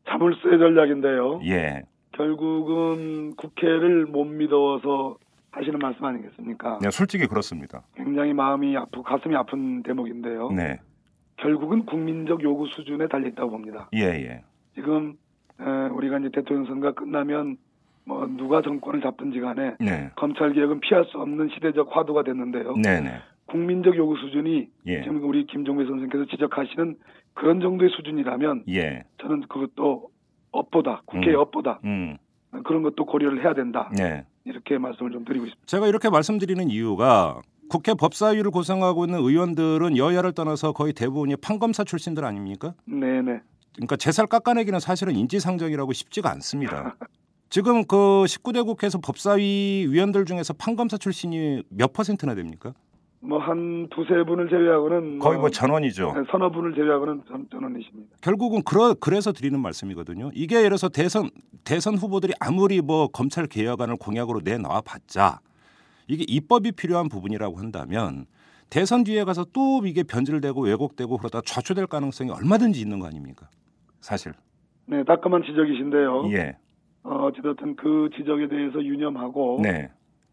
[0.08, 1.40] 자물쇠 전략인데요.
[1.44, 1.82] 예.
[2.12, 5.16] 결국은 국회를 못 믿어서
[5.52, 6.78] 하시는 말씀 아니겠습니까?
[6.82, 7.82] 네, 솔직히 그렇습니다.
[7.96, 10.50] 굉장히 마음이 아프고 가슴이 아픈 대목인데요.
[10.50, 10.78] 네.
[11.36, 13.88] 결국은 국민적 요구 수준에 달려 있다고 봅니다.
[13.94, 14.42] 예, 예.
[14.74, 15.14] 지금
[15.60, 17.56] 에, 우리가 이제 대통령 선거가 끝나면
[18.04, 20.10] 뭐 누가 정권을 잡든지 간에 네.
[20.16, 22.74] 검찰 개혁은 피할 수 없는 시대적 화두가 됐는데요.
[22.76, 23.10] 네, 네.
[23.46, 25.02] 국민적 요구 수준이 예.
[25.02, 26.96] 지금 우리 김종배 선생께서 지적하시는
[27.34, 29.04] 그런 정도의 수준이라면 예.
[29.20, 30.08] 저는 그것도
[30.52, 31.40] 업보다 국회의 음.
[31.40, 32.16] 업보다 음.
[32.64, 34.24] 그런 것도 고려를 해야 된다 네.
[34.44, 35.66] 이렇게 말씀을 좀 드리고 싶습니다.
[35.66, 42.24] 제가 이렇게 말씀드리는 이유가 국회 법사위를 구성하고 있는 의원들은 여야를 떠나서 거의 대부분이 판검사 출신들
[42.24, 42.74] 아닙니까?
[42.86, 43.40] 네네
[43.74, 46.96] 그러니까 제살 깎아내기는 사실은 인지상정이라고 쉽지가 않습니다.
[47.50, 52.72] 지금 그 19대 국회에서 법사위 위원들 중에서 판검사 출신이 몇 퍼센트나 됩니까?
[53.22, 56.12] 뭐한 두세 분을 제외하고는 거의 뭐 전원이죠.
[56.14, 58.16] 네, 서너 분을 제외하고는 전, 전원이십니다.
[58.22, 60.30] 결국은 그러, 그래서 드리는 말씀이거든요.
[60.32, 61.28] 이게 예를 들어서 대선
[61.64, 65.40] 대선 후보들이 아무리 뭐 검찰 개혁안을 공약으로 내놔 봤자
[66.06, 68.26] 이게 입법이 필요한 부분이라고 한다면
[68.70, 73.50] 대선 뒤에 가서 또 이게 변질되고 왜곡되고 그러다 좌초될 가능성이 얼마든지 있는 거 아닙니까?
[74.00, 74.32] 사실.
[74.86, 76.30] 네 따끔한 지적이신데요.
[76.32, 76.56] 예.
[77.02, 79.90] 어, 어찌됐든 그 지적에 대해서 유념하고 네.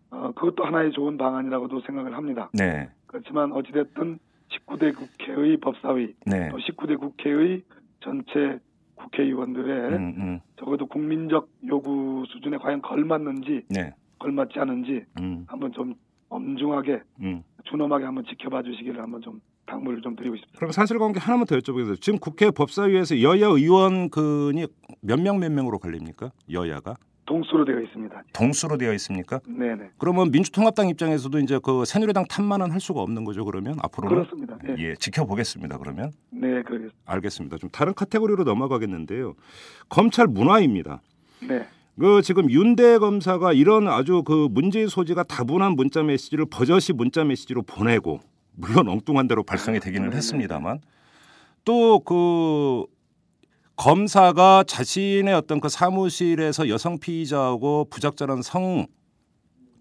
[0.10, 2.50] 어, 그것도 하나의 좋은 방안이라고도 생각을 합니다.
[2.54, 2.90] 네.
[3.08, 6.50] 그렇지만 어찌됐든 19대 국회의 법사위 네.
[6.50, 7.64] 또 19대 국회의
[8.00, 8.60] 전체
[8.96, 10.40] 국회의원들의 음, 음.
[10.58, 13.94] 적어도 국민적 요구 수준에 과연 걸맞는지 네.
[14.20, 15.46] 걸맞지 않은지 음.
[15.48, 15.94] 한번 좀
[16.30, 17.44] 엄중하게 음.
[17.66, 20.58] 준엄하게 한번 지켜봐 주시기를 한번 좀 당부를 좀 드리고 싶습니다.
[20.58, 22.02] 그럼 사실관계 하나만 더 여쭤보겠습니다.
[22.02, 24.66] 지금 국회 법사위에서 여야 의원근이
[25.02, 26.32] 몇 명 몇 명으로 갈립니까?
[26.52, 28.24] 여야가 동수로 되어 있습니다.
[28.32, 29.42] 동수로 되어 있습니까?
[29.46, 29.90] 네네.
[29.98, 33.44] 그러면 민주통합당 입장에서도 이제 그 새누리당 탓만은 할 수가 없는 거죠.
[33.44, 34.58] 그러면 앞으로는 그렇습니다.
[34.70, 34.76] 예.
[34.92, 35.78] 예 지켜보겠습니다.
[35.78, 36.96] 그러면 네, 그러겠습니다.
[37.06, 37.58] 알겠습니다.
[37.58, 39.34] 좀 다른 카테고리로 넘어가겠는데요.
[39.90, 41.02] 검찰 문화입니다.
[41.48, 41.68] 네.
[42.00, 47.64] 그 지금 윤대 검사가 이런 아주 그 문제의 소지가 다분한 문자 메시지를 버젓이 문자 메시지로
[47.64, 48.22] 보내고
[48.58, 50.82] 물론 엉뚱한 대로 발송이 되기는 했습니다만
[51.64, 52.86] 또 그
[53.78, 58.88] 검사가 자신의 어떤 그 사무실에서 여성 피의자하고 부적절한 성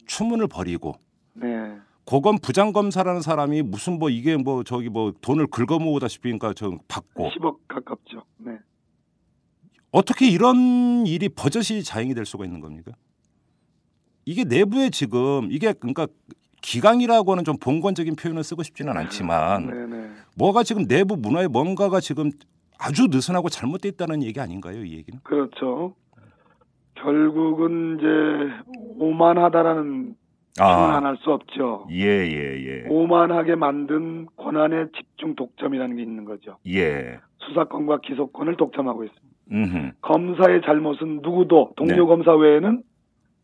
[0.07, 0.95] 추문을 벌이고
[1.33, 1.77] 네.
[2.05, 7.31] 고검 부장 검사라는 사람이 무슨 뭐 이게 뭐 저기 뭐 돈을 긁어모으다시피 그러니까 저 받고
[7.31, 8.23] 10억 가깝죠.
[8.37, 8.59] 네.
[9.91, 12.93] 어떻게 이런 일이 버젓이 자행이 될 수가 있는 겁니까?
[14.27, 16.07] 이게 내부에 지금 이게 그러니까
[16.67, 20.11] 기강이라고 하는 좀 봉건적인 표현을 쓰고 싶지는 않지만 네네.
[20.37, 22.31] 뭐가 지금 내부 문화에 뭔가가 지금
[22.79, 24.85] 아주 느슨하고 잘못돼 있다는 얘기 아닌가요?
[24.85, 25.21] 이 얘기는?
[25.23, 25.95] 그렇죠.
[26.95, 30.17] 결국은 이제 오만하다라는
[30.59, 31.87] 표현 안할수 없죠.
[31.93, 32.87] 예, 예, 예.
[32.89, 36.57] 오만하게 만든 권한의 집중 독점이라는 게 있는 거죠.
[36.67, 37.19] 예.
[37.47, 39.37] 수사권과 기소권을 독점하고 있습니다.
[39.53, 39.93] 음.
[40.01, 42.03] 검사의 잘못은 누구도 동료 네.
[42.03, 42.83] 검사 외에는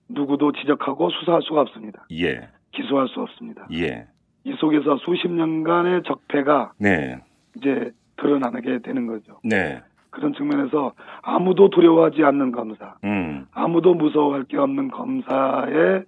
[0.09, 2.07] 누구도 지적하고 수사할 수가 없습니다.
[2.11, 2.49] 예.
[2.73, 3.67] 기소할 수 없습니다.
[3.73, 4.07] 예.
[4.45, 7.19] 이 속에서 수십 년간의 적폐가 네.
[7.57, 9.39] 이제 드러나게 되는 거죠.
[9.45, 9.81] 네.
[10.11, 13.47] 그런 측면에서 아무도 두려워하지 않는 검사, 음.
[13.53, 16.05] 아무도 무서워할 게 없는 검사의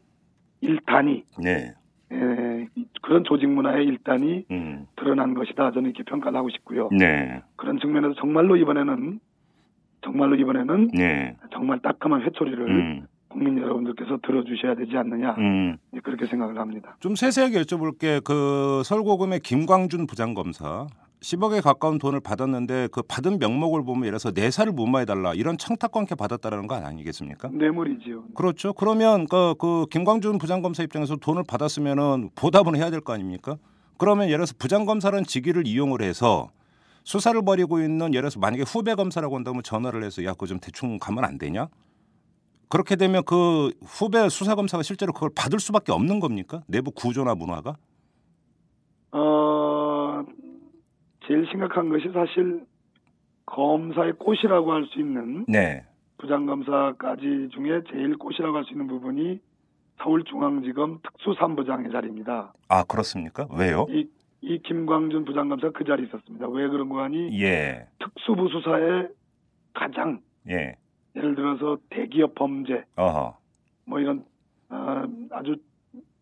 [0.61, 1.73] 일단이 네.
[2.13, 2.69] 에,
[3.03, 4.87] 그런 조직 문화의 일단이 음.
[4.97, 5.71] 드러난 것이다.
[5.73, 6.91] 저는 이렇게 평가를 하고 싶고요.
[6.93, 7.41] 네.
[7.57, 9.21] 그런 측면에서 정말로 이번에는
[10.03, 11.37] 정말로 이번에는 네.
[11.53, 13.07] 정말 따끔한 회초리를 음.
[13.35, 15.77] 국민 여러분들께서 들어주셔야 되지 않느냐 음.
[16.05, 16.97] 그렇게 생각을 합니다.
[17.01, 18.23] 좀 세세하게 여쭤볼게.
[18.23, 20.87] 그 서울고검의 김광준 부장검사
[21.21, 26.15] 10억에 가까운 돈을 받았는데 그 받은 명목을 보면 예를 들어서 네 살을 무마해달라 이런 청탁관계
[26.15, 27.49] 받았다라는 거 아니겠습니까?
[27.49, 28.25] 뇌물이지요.
[28.35, 28.73] 그렇죠.
[28.73, 33.57] 그러면 그, 그 김광준 부장검사 입장에서 돈을 받았으면은 보답은 해야 될 거 아닙니까?
[33.99, 36.51] 그러면 예를 들어서 부장검사라는 직위를 이용을 해서
[37.05, 40.99] 수사를 벌이고 있는 예를 들어서 만약에 후배 검사라고 한다면 전화를 해서 야 그거 좀 대충
[40.99, 41.69] 가면 안 되냐?
[42.69, 46.63] 그렇게 되면 그 후배 수사 검사가 실제로 그걸 받을 수밖에 없는 겁니까?
[46.67, 47.77] 내부 구조나 문화가?
[49.13, 50.25] 어,
[51.27, 52.65] 제일 심각한 것이 사실
[53.47, 55.85] 검사의 꽃이라고 할 수 있는 네.
[56.19, 59.41] 부장검사까지 중에 제일 꽃이라고 할 수 있는 부분이
[60.03, 62.53] 서울중앙지검 특수삼부장의 자리입니다.
[62.69, 63.47] 아 그렇습니까?
[63.57, 63.87] 왜요?
[63.91, 64.09] 이,
[64.41, 66.49] 이 김광준 부장검사가 그 자리에 있었습니다.
[66.49, 67.87] 왜 그런 거 하니 예.
[68.01, 69.09] 특수부 수사의
[69.73, 70.77] 가장 예.
[71.17, 73.37] 예를 들어서 대기업 범죄 어허.
[73.87, 74.25] 뭐 이런
[74.69, 75.57] 아, 아주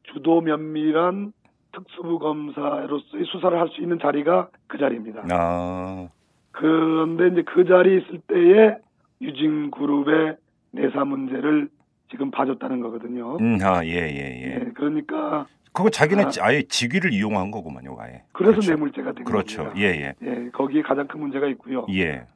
[0.04, 1.32] 주도 면밀한
[1.72, 5.24] 특수부 검사로서의 수사를 할 수 있는 자리가 그 자리입니다.
[5.30, 6.08] 아.
[6.50, 8.76] 그런데 이제 그 자리에 있을 때에
[9.22, 10.36] 유진 그룹의
[10.72, 11.68] 내사 문제를
[12.10, 13.36] 지금 봐줬다는 거거든요.
[13.40, 14.54] 음, 아, 예, 예, 예.
[14.66, 16.30] 예, 그러니까 그거 자기네 아.
[16.42, 18.22] 아예 직위를 이용한 거구만요, 아예.
[18.32, 18.70] 그래서 그렇죠.
[18.72, 19.64] 뇌물죄가 된 그렇죠.
[19.64, 19.80] 겁니다.
[19.80, 20.14] 예, 예.
[20.22, 21.86] 예, 거기에 가장 큰 문제가 있고요.
[21.90, 22.26] 예.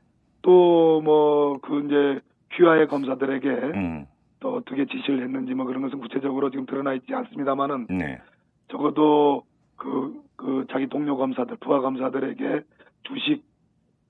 [0.41, 2.21] 또 뭐 그 이제
[2.55, 4.07] 귀하의 검사들에게 음.
[4.41, 8.21] 또 어떻게 지시를 했는지 뭐 그런 것은 구체적으로 지금 드러나 있지 않습니다만은 네.
[8.71, 9.45] 적어도
[9.77, 12.63] 그, 그 자기 동료 검사들, 부하 검사들에게
[13.05, 13.45] 주식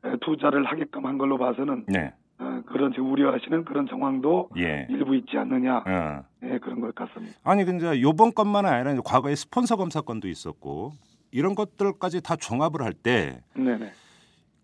[0.04, 2.12] 에, 투자를 하게끔 한 걸로 봐서는 네.
[2.38, 4.86] 어, 그런 지금 우려하시는 그런 정황도 예.
[4.90, 6.24] 일부 있지 않느냐 어.
[6.42, 7.34] 예, 그런 것 같습니다.
[7.44, 10.92] 아니 근데 요번 건만 아니라 과거에 스폰서 검사 건도 있었고
[11.32, 13.40] 이런 것들까지 다 종합을 할때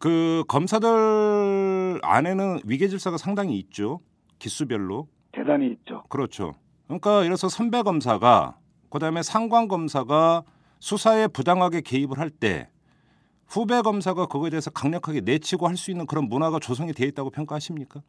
[0.03, 0.43] 그.
[0.49, 4.01] 검사들 안에는 위계 질서가 상당히 있죠.
[4.41, 5.07] 기수별로.
[5.31, 6.03] 대단히 있죠.
[6.09, 6.55] 그렇죠.
[6.89, 8.57] 그러니까 예를 들어서 선배 검사가
[8.91, 10.43] 그다음에 상관 검사가
[10.81, 12.69] 수사에 부당하게 개입을 할 때
[13.47, 18.01] 후배 검사가 그거에 대해서 강력하게 내치고 할 수 있는 그런 문화가 조성이 되어 있다고 평가하십니까?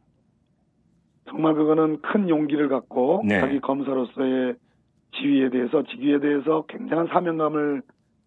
[1.30, 3.40] 정말 그거는 큰 용기를 갖고 네.
[3.40, 4.54] 자기 검사로서의
[5.16, 7.82] 지위에 대해서 직위에 대해서 굉장한 사명감을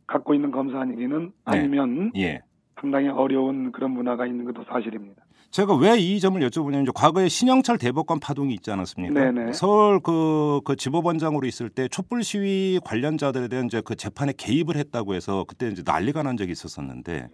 [0.08, 2.42] 갖고 있는 검사 아니기는 아니면 예.
[2.80, 5.24] 상당히 어려운 그런 문화가 있는 것도 사실입니다.
[5.50, 9.32] 제가 왜 이 점을 여쭤보냐면 과거에 신영철 대법관 파동이 있지 않았습니까?
[9.32, 9.54] 네네.
[9.54, 15.16] 서울 그, 그 지법원장으로 있을 때 촛불 시위 관련자들에 대한 이제 그 재판에 개입을 했다고
[15.16, 17.30] 해서 그때 이제 난리가 난 적이 있었었는데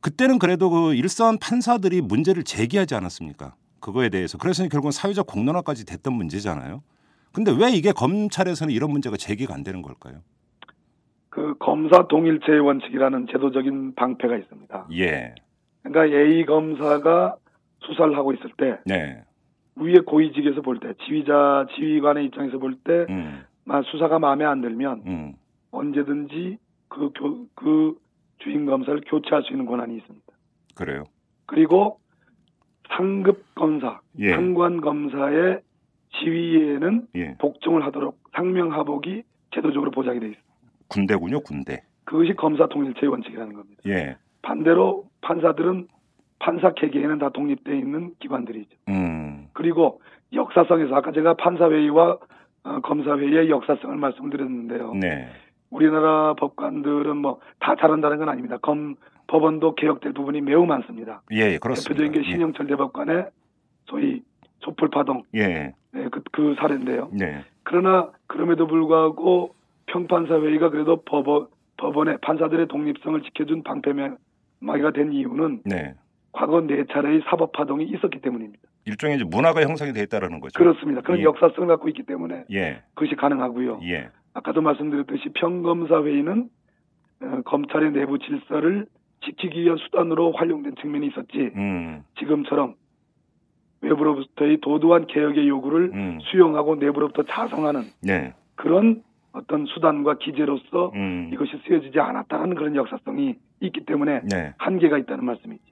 [0.00, 3.54] 그때는 그래도 그 일선 판사들이 문제를 제기하지 않았습니까?
[3.80, 6.82] 그거에 대해서 그래서 결국은 사회적 공론화까지 됐던 문제잖아요.
[7.32, 10.20] 근데 왜 이게 검찰에서는 이런 문제가 제기가 안 되는 걸까요?
[11.34, 14.86] 그 검사 동일체의 원칙이라는 제도적인 방패가 있습니다.
[14.92, 15.34] 예.
[15.82, 17.34] 그러니까 A 검사가
[17.80, 19.24] 수사를 하고 있을 때 네.
[19.74, 23.42] 위에 고위직에서 볼 때 지휘자 지휘관의 입장에서 볼때 음.
[23.90, 25.32] 수사가 마음에 안 들면 음.
[25.72, 27.98] 언제든지 그, 교, 그
[28.38, 30.26] 주임 검사를 교체할 수 있는 권한이 있습니다.
[30.76, 31.02] 그래요.
[31.46, 31.98] 그리고
[32.96, 34.30] 상급 검사, 예.
[34.30, 35.62] 상관 검사의
[36.20, 37.34] 지휘에는 예.
[37.38, 40.53] 복종을 하도록 상명하복이 제도적으로 보장이 돼 있습니다.
[40.88, 41.82] 군대군요, 군대.
[42.04, 43.82] 그것이 검사 통일체의 원칙이라는 겁니다.
[43.86, 44.16] 예.
[44.42, 45.88] 반대로 판사들은
[46.38, 48.76] 판사 계계에는 다 독립되어 있는 기관들이죠.
[48.88, 49.48] 음.
[49.54, 50.00] 그리고
[50.32, 52.18] 역사성에서 아까 제가 판사회의와
[52.64, 54.94] 어, 검사회의의 역사성을 말씀을 드렸는데요.
[54.94, 55.28] 네.
[55.70, 58.58] 우리나라 법관들은 뭐 다 잘한다는 건 아닙니다.
[58.60, 58.94] 검
[59.26, 61.22] 법원도 개혁될 부분이 매우 많습니다.
[61.32, 61.94] 예, 예, 그렇습니다.
[61.94, 63.26] 대표적인 게 신영철 대법관의
[63.86, 64.22] 소위
[64.60, 65.72] 촛불 파동 예.
[65.92, 67.08] 네, 그, 그 사례인데요.
[67.12, 67.42] 네.
[67.62, 69.54] 그러나 그럼에도 불구하고
[69.94, 75.94] 평판사회의가 그래도 법원, 법원의 판사들의 독립성을 지켜준 방패막이가 된 이유는 네.
[76.32, 78.62] 과거 네 차례의 사법 파동이 있었기 때문입니다.
[78.86, 80.58] 일종의 이제 문화가 형성이 돼 있다라는 거죠.
[80.58, 81.00] 그렇습니다.
[81.00, 81.22] 그런 예.
[81.22, 82.82] 역사성을 갖고 있기 때문에 예.
[82.94, 83.80] 그것이 가능하고요.
[83.84, 84.10] 예.
[84.34, 86.48] 아까도 말씀드렸듯이 평검사 회의는
[87.22, 88.86] 어, 검찰의 내부 질서를
[89.24, 92.02] 지키기 위한 수단으로 활용된 측면이 있었지 음.
[92.18, 92.74] 지금처럼
[93.80, 96.18] 외부로부터의 도도한 개혁의 요구를 음.
[96.24, 98.34] 수용하고 내부로부터 자성하는 네.
[98.56, 99.02] 그런
[99.34, 101.30] 어떤 수단과 기제로서 음.
[101.32, 104.54] 이것이 쓰여지지 않았다는 그런 역사성이 있기 때문에 네.
[104.58, 105.62] 한계가 있다는 말씀이죠.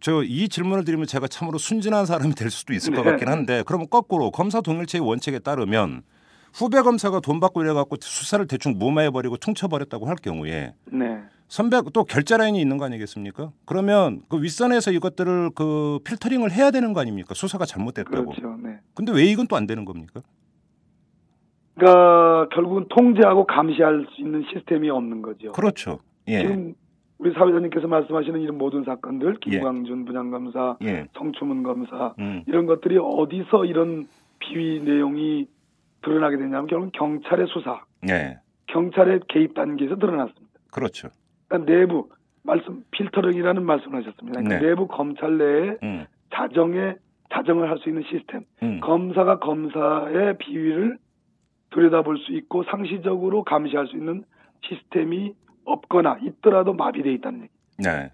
[0.00, 3.10] 저이 질문을 드리면 제가 참으로 순진한 사람이 될 수도 있을 것 네.
[3.10, 6.02] 같긴 한데 그러면 거꾸로 검사 동일체의 원칙에 따르면
[6.52, 11.20] 후배 검사가 돈 받고 이래 갖고 수사를 대충 무마해 버리고 퉁쳐 버렸다고 할 경우에 네.
[11.48, 13.52] 선배 또 결제 라인이 있는 거 아니겠습니까?
[13.66, 17.34] 그러면 그 윗선에서 이것들을 그 필터링을 해야 되는 거 아닙니까?
[17.34, 18.30] 수사가 잘못됐다고.
[18.32, 18.56] 그렇죠.
[18.62, 18.78] 네.
[18.94, 20.22] 근데 왜 이건 또 안 되는 겁니까?
[21.74, 25.52] 그러니까 결국은 통제하고 감시할 수 있는 시스템이 없는 거죠.
[25.52, 25.98] 그렇죠.
[26.28, 26.40] 예.
[26.42, 26.74] 지금
[27.18, 31.06] 우리 사회자님께서 말씀하시는 이런 모든 사건들, 김광준 부장검사, 예.
[31.16, 32.42] 성추문 검사 음.
[32.46, 34.06] 이런 것들이 어디서 이런
[34.38, 35.46] 비위 내용이
[36.02, 38.38] 드러나게 되냐면 결국 경찰의 수사, 예.
[38.66, 40.52] 경찰의 개입 단계에서 드러났습니다.
[40.72, 41.08] 그렇죠.
[41.46, 42.08] 그러니까 내부
[42.42, 44.40] 말씀 필터링이라는 말씀을 하셨습니다.
[44.40, 44.68] 그러니까 네.
[44.68, 46.06] 내부 검찰 내에 음.
[46.34, 46.96] 자정에
[47.32, 48.80] 자정을 할 수 있는 시스템, 음.
[48.80, 50.98] 검사가 검사의 비위를
[51.74, 54.24] 들여다볼 수 있고 상시적으로 감시할 수 있는
[54.66, 57.52] 시스템이 없거나 있더라도 마비되어 있다는 얘기.
[57.78, 58.12] 네.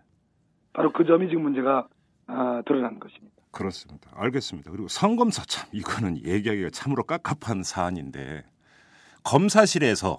[0.72, 1.88] 바로 그 점이 지금 문제가
[2.26, 3.34] 아, 드러난 것입니다.
[3.50, 4.10] 그렇습니다.
[4.14, 4.70] 알겠습니다.
[4.70, 8.44] 그리고 성검사 참 이거는 얘기하기가 참으로 깝깝한 사안인데
[9.24, 10.18] 검사실에서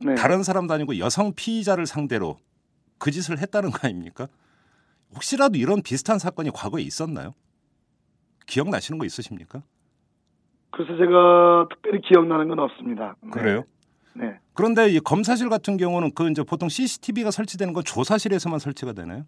[0.00, 0.14] 네.
[0.14, 2.38] 다른 사람도 아니고 여성 피의자를 상대로
[2.98, 4.26] 그 짓을 했다는 거 아닙니까?
[5.14, 7.34] 혹시라도 이런 비슷한 사건이 과거에 있었나요?
[8.46, 9.62] 기억나시는 거 있으십니까?
[10.70, 13.16] 그래서 제가 특별히 기억나는 건 없습니다.
[13.22, 13.30] 네.
[13.30, 13.64] 그래요?
[14.14, 14.38] 네.
[14.54, 19.24] 그런데 이 검사실 같은 경우는 그 이제 보통 CCTV가 설치되는 건 조사실에서만 설치가 되나요?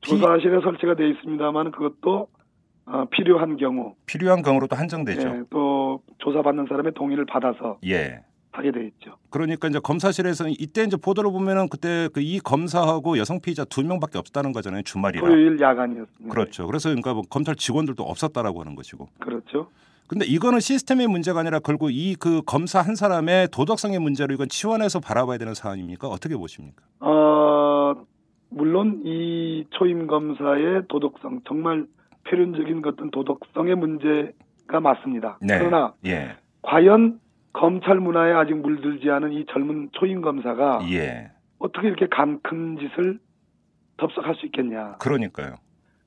[0.00, 2.28] 피- 조사실에 설치가 되어 있습니다만 그것도
[2.86, 5.28] 어, 필요한 경우 필요한 경우로도 한정되죠.
[5.28, 8.20] 예, 또 조사받는 사람의 동의를 받아서 예.
[8.52, 9.16] 하게 돼 있죠.
[9.30, 14.18] 그러니까 이제 검사실에서는 이때 이제 보도를 보면은 그때 그 이 검사하고 여성 피의자 두 명밖에
[14.18, 14.82] 없다는 거잖아요.
[14.82, 15.26] 주말이라.
[15.26, 16.32] 토요일 야간이었습니다.
[16.32, 16.66] 그렇죠.
[16.66, 19.08] 그래서 그러니까 뭐 검찰 직원들도 없었다라고 하는 것이고.
[19.18, 19.70] 그렇죠.
[20.06, 25.00] 근데 이거는 시스템의 문제가 아니라 결국 이 그 검사 한 사람의 도덕성의 문제로 이건 치환해서
[25.00, 26.08] 바라봐야 되는 사안입니까?
[26.08, 26.84] 어떻게 보십니까?
[27.00, 27.94] 어,
[28.50, 31.86] 물론 이 초임 검사의 도덕성 정말
[32.28, 35.38] 표현적인 어떤 도덕성의 문제가 맞습니다.
[35.40, 36.36] 그러나 예.
[36.62, 37.20] 과연
[37.52, 41.30] 검찰 문화에 아직 물들지 않은 이 젊은 초임 검사가 예.
[41.58, 43.18] 어떻게 이렇게 간큰 짓을
[43.96, 44.96] 덥석할 수 있겠냐.
[44.98, 45.56] 그러니까요.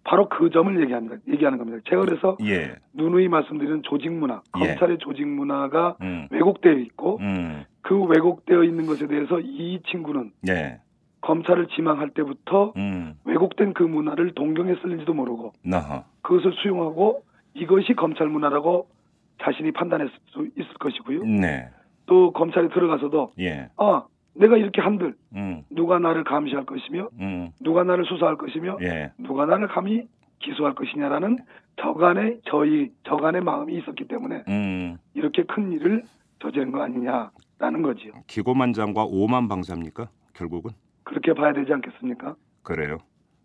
[0.08, 1.17] 바로 그 점을 얘기합니다.
[1.28, 1.80] 얘기하는 겁니다.
[1.89, 2.76] 제가 그래서 예.
[2.93, 4.67] 누누이 말씀드리는 조직 문화, 예.
[4.67, 6.30] 검찰의 조직 문화가 음.
[6.32, 7.65] 왜곡되어 있고 음.
[7.82, 10.80] 그 왜곡되어 있는 것에 대해서 이 친구는 예.
[11.20, 13.15] 검찰을 지망할 때부터 음.
[13.26, 16.06] 왜곡된 그 문화를 동경했을는지도 모르고 나하.
[16.22, 18.88] 그것을 수용하고 이것이 검찰 문화라고
[19.43, 21.26] 자신이 판단했을 수 있을 것이고요.
[21.26, 21.67] 네.
[22.06, 23.67] 또 검찰에 들어가서도 예.
[23.76, 24.06] 아
[24.38, 25.63] 내가 이렇게 한들 음.
[25.69, 27.50] 누가 나를 감시할 것이며 음.
[27.62, 29.12] 누가 나를 수사할 것이며 예.
[29.17, 30.08] 누가 나를 감히
[30.39, 31.38] 기소할 것이냐라는
[31.82, 34.97] 저간의 저희 저간의 마음이 있었기 때문에 음.
[35.13, 36.04] 이렇게 큰 일을
[36.39, 38.13] 저지른 거 아니냐라는 거지요.
[38.28, 40.10] 기고만장과 오만 방사입니까?
[40.34, 40.71] 결국은
[41.04, 42.36] 그렇게 봐야 되지 않겠습니까?
[42.62, 43.00] 그래요.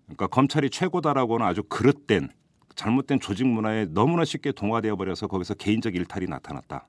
[0.04, 2.28] 그러니까 검찰이 최고다라고는 아주 그릇된
[2.74, 6.86] 잘못된 조직 문화에 너무나 쉽게 동화되어 버려서 거기서 개인적 일탈이 나타났다.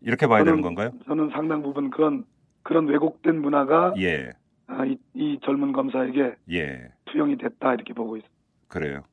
[0.00, 0.90] 이렇게 봐야 되는 건가요?
[1.06, 2.24] 저는 상당 부분 그런
[2.68, 4.30] 그런 왜곡된 문화가 예.
[4.66, 6.90] 아, 이, 이 젊은 검사에게 예.
[7.06, 8.38] 투영이 됐다 이렇게 보고 있습니다.
[8.68, 9.04] 그래요.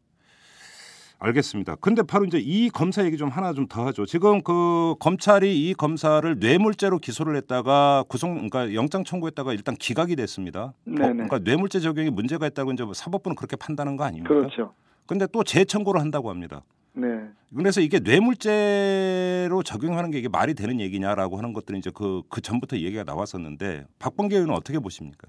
[1.20, 1.76] 알겠습니다.
[1.76, 4.06] 근데 바로 이제 이 검사 얘기 좀 하나 좀 더 하죠.
[4.06, 10.74] 지금 그 검찰이 이 검사를 뇌물죄로 기소를 했다가 구속 그러니까 영장 청구했다가 일단 기각이 됐습니다.
[10.84, 11.00] 네네.
[11.00, 14.28] 법- 그러니까 뇌물죄 적용이 문제가 있다고 이제 뭐 사법부는 그렇게 판단한 거 아닙니까?
[14.36, 14.74] 그렇죠.
[15.08, 16.62] 근데 또 재청구를 한다고 합니다.
[16.96, 17.30] 네.
[17.56, 22.78] 그래서 이게 뇌물죄로 적용하는 게 이게 말이 되는 얘기냐라고 하는 것들은 이제 그, 그 전부터
[22.78, 25.28] 얘기가 나왔었는데 박범계 의원은 어떻게 보십니까?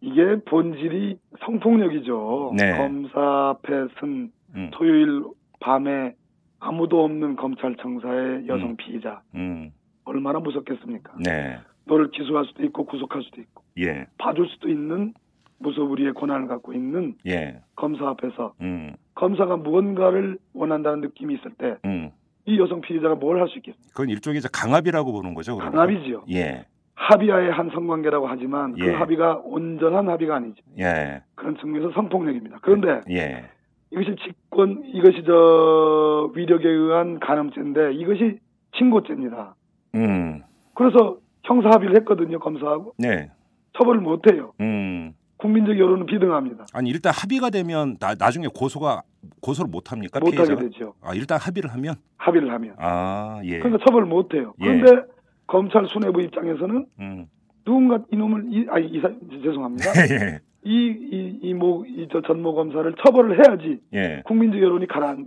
[0.00, 2.54] 이게 본질이 성폭력이죠.
[2.56, 2.76] 네.
[2.76, 5.24] 검사 앞에 쓴 음, 토요일
[5.60, 6.14] 밤에
[6.58, 8.76] 아무도 없는 검찰청사의 여성 음.
[8.76, 9.72] 피의자 음,
[10.04, 11.14] 얼마나 무섭겠습니까?
[11.24, 15.14] 네, 너를 기소할 수도 있고 구속할 수도 있고 예, 봐줄 수도 있는
[15.58, 22.10] 무소불위의 권한을 갖고 있는 예, 검사 앞에서 음, 검사가 무언가를 원한다는 느낌이 있을 때이 음,
[22.58, 23.90] 여성 피의자가 뭘 할 수 있겠습니까?
[23.90, 25.56] 그건 일종의 이제 강압이라고 보는 거죠.
[25.56, 25.76] 그러니까.
[25.76, 26.24] 강압이지요.
[26.32, 26.64] 예,
[26.94, 28.92] 합의하에 한 성관계라고 하지만 그 예.
[28.92, 30.62] 합의가 온전한 합의가 아니죠.
[30.78, 32.58] 예, 그런 측면에서 성폭력입니다.
[32.62, 33.44] 그런데 예,
[33.90, 38.38] 이것이 직권, 이것이 저 위력에 의한 간음죄인데 이것이
[38.78, 39.54] 친고죄입니다.
[39.94, 40.42] 음,
[40.74, 42.92] 그래서 형사 합의를 했거든요, 검사하고.
[42.98, 43.30] 네,
[43.78, 44.52] 처벌을 못해요.
[44.60, 45.14] 음,
[45.46, 46.66] 국민적 여론은 비등합니다.
[46.72, 49.02] 아니 일단 합의가 되면 나, 나중에 고소가
[49.40, 50.18] 고소를 못 합니까?
[50.18, 50.56] 못하게?
[50.56, 50.94] 되죠.
[51.00, 52.74] 아 일단 합의를 하면 합의를 하면.
[52.78, 54.54] 아 예, 그러니까 처벌을 못해요.
[54.60, 54.64] 예.
[54.64, 55.06] 그런데
[55.46, 57.26] 검찰 수뇌부 입장에서는 음,
[57.64, 59.08] 누군가 이놈을 이 아니 이사
[59.42, 59.84] 죄송합니다.
[60.10, 60.40] 예.
[60.64, 64.22] 이이이모이저 전모 검사를 처벌을 해야지 예.
[64.24, 65.26] 국민적 여론이 가라앉을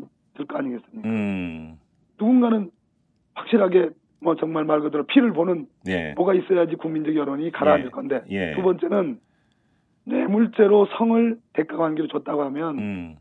[0.49, 1.07] 거 아니겠습니까?
[1.07, 1.77] 음.
[2.19, 2.69] 누군가는
[3.35, 6.11] 확실하게 뭐 정말 말 그대로 피를 보는 예.
[6.17, 7.89] 뭐가 있어야지 국민적 여론이 가라앉을 예.
[7.89, 8.53] 건데 예.
[8.53, 9.21] 두 번째는
[10.05, 13.15] 뇌물죄로 성을 대가 관계로 줬다고 하면 음.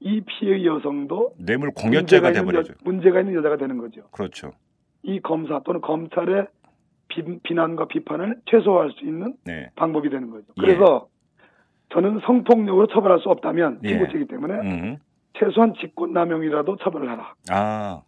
[0.00, 2.72] 이 피해 여성도 뇌물 공여죄가 돼 있는 버리죠.
[2.72, 4.02] 여, 문제가 있는 여자가 되는 거죠.
[4.10, 4.52] 그렇죠.
[5.02, 6.46] 이 검사 또는 검찰의
[7.08, 9.70] 비, 비난과 비판을 최소화할 수 있는 네.
[9.76, 10.44] 방법이 되는 거죠.
[10.58, 10.60] 예.
[10.62, 11.08] 그래서
[11.92, 13.88] 저는 성폭력으로 처벌할 수 없다면 예.
[13.90, 14.96] 신고죄이기 때문에 음.
[15.38, 17.34] 최소한 직권남용이라도 처벌을 하라.
[17.50, 18.02] 아.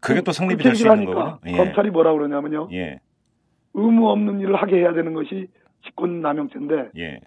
[0.00, 1.38] 그게 또 그- 성립이 그렇게 될수 있는 거군요.
[1.46, 1.52] 예.
[1.56, 2.68] 검찰이 뭐라 그러냐면요.
[2.72, 3.00] 예.
[3.74, 5.48] 의무 없는 일을 하게 해야 되는 것이
[5.88, 7.20] 직권 남용죄인데 예.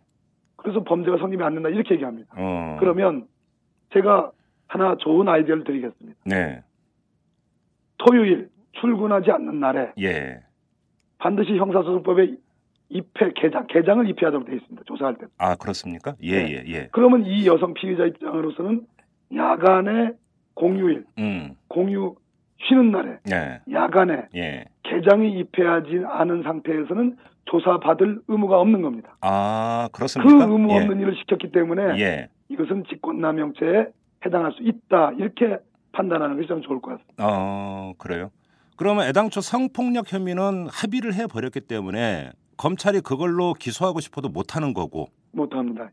[0.55, 2.33] 그래서 범죄가 성립이 안 된다 이렇게 얘기합니다.
[2.37, 2.77] 어.
[2.79, 3.27] 그러면
[3.93, 4.31] 제가
[4.67, 6.19] 하나 좋은 아이디어를 드리겠습니다.
[6.25, 6.63] 네.
[7.97, 10.39] 토요일 출근하지 않는 날에 예.
[11.17, 12.35] 반드시 형사소송법에
[12.89, 14.83] 입회 개장 개장을 입회하도록 되어 있습니다.
[14.85, 15.25] 조사할 때.
[15.37, 16.15] 아, 그렇습니까?
[16.21, 16.51] 예, 네.
[16.51, 16.89] 예, 예.
[16.91, 18.85] 그러면 이 여성 피해자 입장으로서는
[19.35, 20.11] 야간에
[20.55, 21.55] 공휴일, 음.
[21.69, 22.15] 공휴
[22.67, 23.61] 쉬는 날에 예.
[23.71, 24.65] 야간에 예.
[24.83, 27.17] 개장이 입회하지 않은 상태에서는
[27.51, 29.17] 조사받을 의무가 없는 겁니다.
[29.21, 30.45] 아, 그 그렇습니까?
[30.45, 30.77] 의무 예.
[30.77, 32.29] 없는 일을 시켰기 때문에 예.
[32.49, 33.87] 이것은 직권남용죄에
[34.25, 35.57] 해당할 수 있다 이렇게
[35.91, 37.15] 판단하는 것이 좀 좋을 것 같습니다.
[37.19, 38.31] 어, 그래요.
[38.77, 45.07] 그러면 애당초 성폭력 혐의는 합의를 해 버렸기 때문에 검찰이 그걸로 기소하고 싶어도 못 하는 거고.
[45.33, 45.91] 못합니다.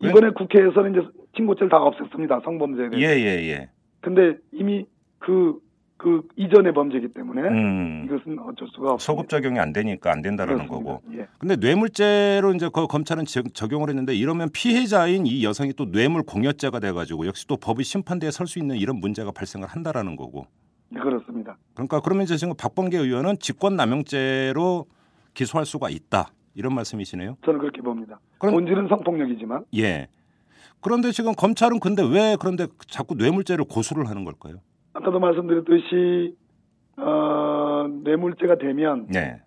[0.00, 0.10] 왜?
[0.10, 2.44] 이번에 국회에서는 이제 친고죄를 다 없앴습니다.
[2.44, 3.20] 성범죄에 예, 대해서.
[3.20, 3.70] 예, 예.
[4.00, 4.84] 근데 이미
[5.18, 5.58] 그,
[5.98, 8.04] 그 이전의 범죄이기 때문에 음.
[8.06, 8.98] 이것은 어쩔 수가 없습니다.
[8.98, 10.92] 소급 적용이 안 되니까 안 된다라는 그렇습니다.
[10.92, 11.02] 거고.
[11.18, 11.26] 예.
[11.38, 16.78] 근데 뇌물죄로 이제 그 검찰은 적- 적용을 했는데 이러면 피해자인 이 여성이 또 뇌물 공여죄가
[16.78, 20.46] 돼 가지고 역시 또 법이 심판대에 설 수 있는 이런 문제가 발생을 한다라는 거고.
[20.90, 21.58] 네, 그렇습니다.
[21.74, 24.86] 그러니까 그러면 이제 지금 박범계 의원은 직권 남용죄로
[25.34, 26.28] 기소할 수가 있다.
[26.54, 27.36] 이런 말씀이시네요.
[27.44, 28.20] 저는 그렇게 봅니다.
[28.38, 30.06] 그럼- 본질은 성폭력이지만 예.
[30.80, 34.60] 그런데 지금 검찰은 근데 왜 그런데 자꾸 뇌물죄를 고수를 하는 걸까요?
[34.92, 36.36] 아까도 말씀드렸듯이
[36.96, 39.40] 어, 뇌물죄가 되면 네.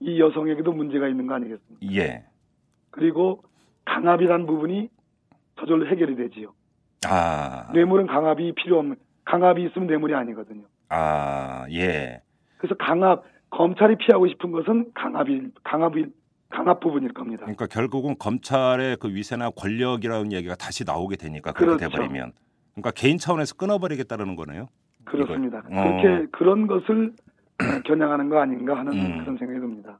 [0.00, 1.94] 이 여성에게도 문제가 있는 거 아니겠습니까?
[1.94, 2.24] 예.
[2.90, 3.42] 그리고
[3.84, 4.88] 강압이라는 부분이
[5.58, 6.52] 저절로 해결이 되지요.
[7.06, 7.70] 아.
[7.72, 10.64] 뇌물은 강압이 필요 없는 강압이 있으면 뇌물이 아니거든요.
[10.88, 12.22] 아, 예.
[12.58, 16.06] 그래서 강압 검찰이 피하고 싶은 것은 강압이 강압이
[16.48, 17.42] 강압 부분일 겁니다.
[17.44, 21.96] 그러니까 결국은 검찰의 그 위세나 권력이라는 얘기가 다시 나오게 되니까 그렇게 그렇죠.
[21.96, 22.32] 돼버리면
[22.74, 24.68] 그러니까 개인 차원에서 끊어버리겠다는 거네요.
[25.04, 25.62] 그렇습니다.
[25.70, 25.78] 이걸.
[25.78, 25.82] 어.
[26.02, 27.12] 그렇게 그런 것을
[27.84, 29.18] 겨냥하는 거 아닌가 하는 음.
[29.20, 29.98] 그런 생각이 듭니다.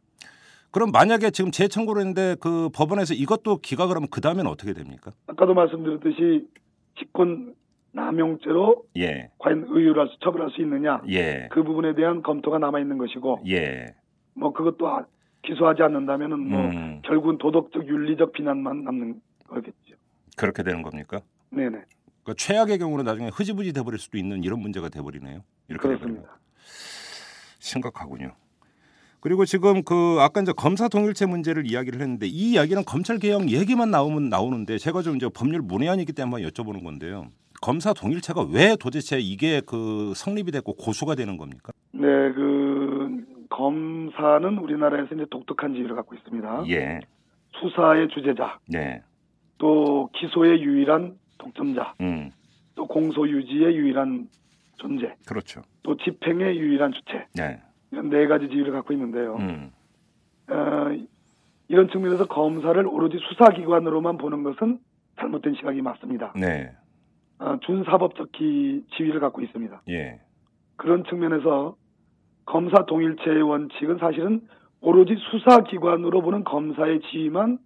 [0.71, 5.11] 그럼 만약에 지금 재청구를 했는데 그 법원에서 이것도 기각을 하면 그 다음에는 어떻게 됩니까?
[5.27, 6.49] 아까도 말씀드렸듯이
[6.97, 7.55] 직권
[7.93, 12.99] 남용죄로 예, 과연 의율할 수 처벌할 수 있느냐 예, 그 부분에 대한 검토가 남아 있는
[12.99, 13.87] 것이고 예.
[14.35, 15.07] 뭐 그것도 아-
[15.43, 19.97] 기소하지 않는다면은 뭐 음, 결국은 도덕적 윤리적 비난만 남는 거겠죠.
[20.37, 21.21] 그렇게 되는 겁니까?
[21.51, 21.81] 네네
[22.23, 25.43] 그러니까 최악의 경우는 나중에 흐지부지 돼버릴 수도 있는 이런 문제가 돼버리네요.
[25.69, 26.39] 이렇게 돼버리면 그렇습니다.
[27.59, 28.33] 심각하군요.
[29.21, 33.91] 그리고 지금 그 아까 이제 검사 동일체 문제를 이야기를 했는데 이 이야기는 검찰 개혁 얘기만
[33.91, 37.27] 나오면 나오는데 제가 좀 이제 법률 문외한이기 때문에 한번 여쭤보는 건데요.
[37.61, 41.73] 검사 동일체가 왜 도대체 이게 그 성립이 됐고 고수가 되는 겁니까?
[41.93, 46.65] 네, 그 검사는 우리나라에서 이제 독특한 지위를 갖고 있습니다.
[46.69, 47.01] 예,
[47.61, 49.03] 수사의 주제자, 네,
[49.59, 52.31] 또 기소의 유일한 독점자, 음,
[52.75, 54.29] 또 공소 유지의 유일한
[54.77, 55.63] 존재, 그렇죠.
[55.83, 57.61] 또 집행의 유일한 주체 네,
[57.91, 59.37] 이런 네 가지 지위를 갖고 있는데요.
[59.37, 59.73] 음,
[60.49, 61.07] 어,
[61.69, 64.79] 이런 측면에서 검사를 오로지 수사기관으로만 보는 것은
[65.19, 66.33] 잘못된 시각이 맞습니다.
[66.37, 66.73] 네,
[67.39, 69.83] 어, 준사법적 기, 지위를 갖고 있습니다.
[69.89, 70.21] 예,
[70.77, 71.77] 그런 측면에서
[72.47, 74.43] 검사 동일체의 원칙은 사실은
[74.81, 77.59] 오로지 수사기관으로 보는 검사의 지위만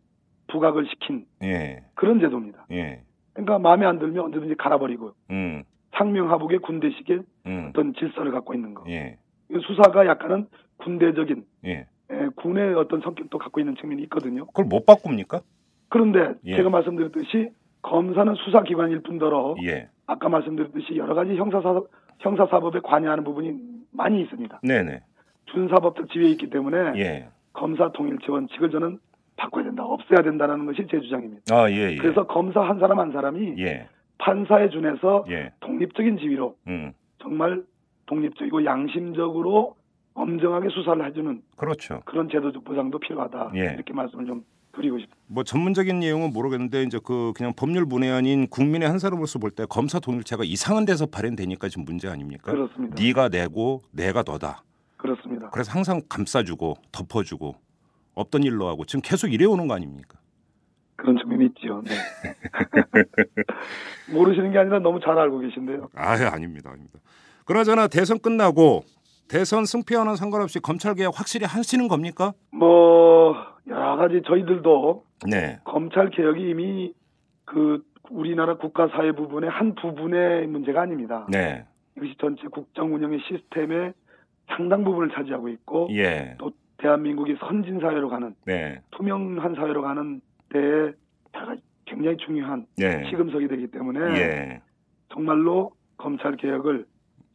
[0.49, 2.67] 부각을 시킨 예, 그런 제도입니다.
[2.73, 3.03] 예,
[3.35, 5.65] 그러니까 마음에 안 들면 언제든지 갈아버리고 음,
[5.97, 8.85] 상명하복의 군대식의 음, 어떤 질서를 갖고 있는 거.
[8.89, 9.19] 예,
[9.67, 10.47] 수사가 약간은
[10.79, 11.87] 군대적인 예.
[12.11, 14.47] 에, 군의 어떤 성격도 갖고 있는 측면이 있거든요.
[14.47, 15.41] 그걸 못 바꿉니까?
[15.89, 16.57] 그런데 예.
[16.57, 17.51] 제가 말씀드렸듯이
[17.83, 21.89] 검사는 수사기관일 뿐더러 예, 아까 말씀드렸듯이 여러 가지 형사사법,
[22.21, 23.53] 형사사법에 관여하는 부분이
[23.93, 24.61] 많이 있습니다.
[24.63, 25.03] 네, 네,
[25.47, 28.99] 준사법적 지위에 있기 때문에 예, 검사 통일체 원칙을 저는
[29.45, 31.55] 바꿔야 된다, 없애야 된다는 것이 제 주장입니다.
[31.55, 33.89] 아, 예, 예, 그래서 검사 한 사람 한 사람이 예,
[34.19, 37.63] 판사에 준해서 예, 독립적인 지위로 음, 정말
[38.07, 39.77] 독립적이고 양심적으로
[40.15, 42.01] 엄정하게 수사를 해주는 그렇죠.
[42.05, 43.73] 그런 제도적 보장도 필요하다 예.
[43.75, 45.17] 이렇게 말씀을 좀 드리고 싶습니다.
[45.27, 50.01] 뭐 전문적인 내용은 모르겠는데 이제 그 그냥 법률 문외한인 국민의 한 사람으로서 볼 때 검사
[50.01, 52.51] 동일체가 이상한 데서 발현되니까 지금 문제 아닙니까?
[52.51, 52.97] 그렇습니다.
[53.01, 54.63] 네가 내고 내가 너다.
[54.97, 55.51] 그렇습니다.
[55.51, 57.55] 그래서 항상 감싸주고 덮어주고
[58.15, 60.19] 없던 일로 하고 지금 계속 이래 오는 거 아닙니까?
[60.97, 61.83] 그런 측면이 있지요.
[61.83, 61.91] 네.
[64.13, 65.89] 모르시는 게 아니라 너무 잘 알고 계신데요.
[65.95, 66.99] 아, 아닙니다, 아닙니다.
[67.45, 68.85] 그나저나 대선 끝나고
[69.29, 72.33] 대선 승패와는 상관없이 검찰 개혁 확실히 하시는 겁니까?
[72.53, 73.35] 뭐
[73.67, 76.93] 여러 가지 저희들도 네, 검찰 개혁이 이미
[77.45, 81.27] 그 우리나라 국가 사회 부분의 한 부분의 문제가 아닙니다.
[81.31, 81.65] 네,
[81.97, 83.95] 이것이 전체 국정 운영의 시스템의
[84.49, 86.53] 상당 부분을 차지하고 있고 예, 또
[86.85, 90.21] 대한민국이 선진 사회로 가는 네, 투명한 사회로 가는
[90.53, 90.93] 데에
[91.87, 94.61] 굉장히 중요한 네, 시금석이 되기 때문에 예,
[95.11, 96.85] 정말로 검찰 개혁을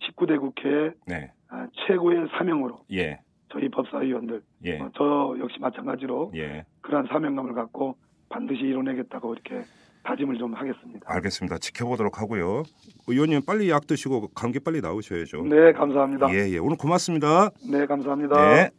[0.04, 3.20] 19대 국회의 네, 아, 최고의 사명으로 예,
[3.52, 6.64] 저희 법사위원들 예, 어, 저 역시 마찬가지로 예.
[6.82, 7.96] 그러한 사명감을 갖고
[8.30, 9.64] 반드시 이뤄내겠다고 이렇게
[10.04, 11.12] 다짐을 좀 하겠습니다.
[11.12, 11.58] 알겠습니다.
[11.58, 12.64] 지켜보도록 하고요.
[13.08, 15.44] 의원님 빨리 약 드시고 감기 빨리 나으셔야죠.
[15.44, 16.32] 네, 감사합니다.
[16.34, 16.58] 예, 예.
[16.60, 17.50] 오늘 고맙습니다.
[17.70, 18.54] 네, 감사합니다.
[18.54, 18.70] 네.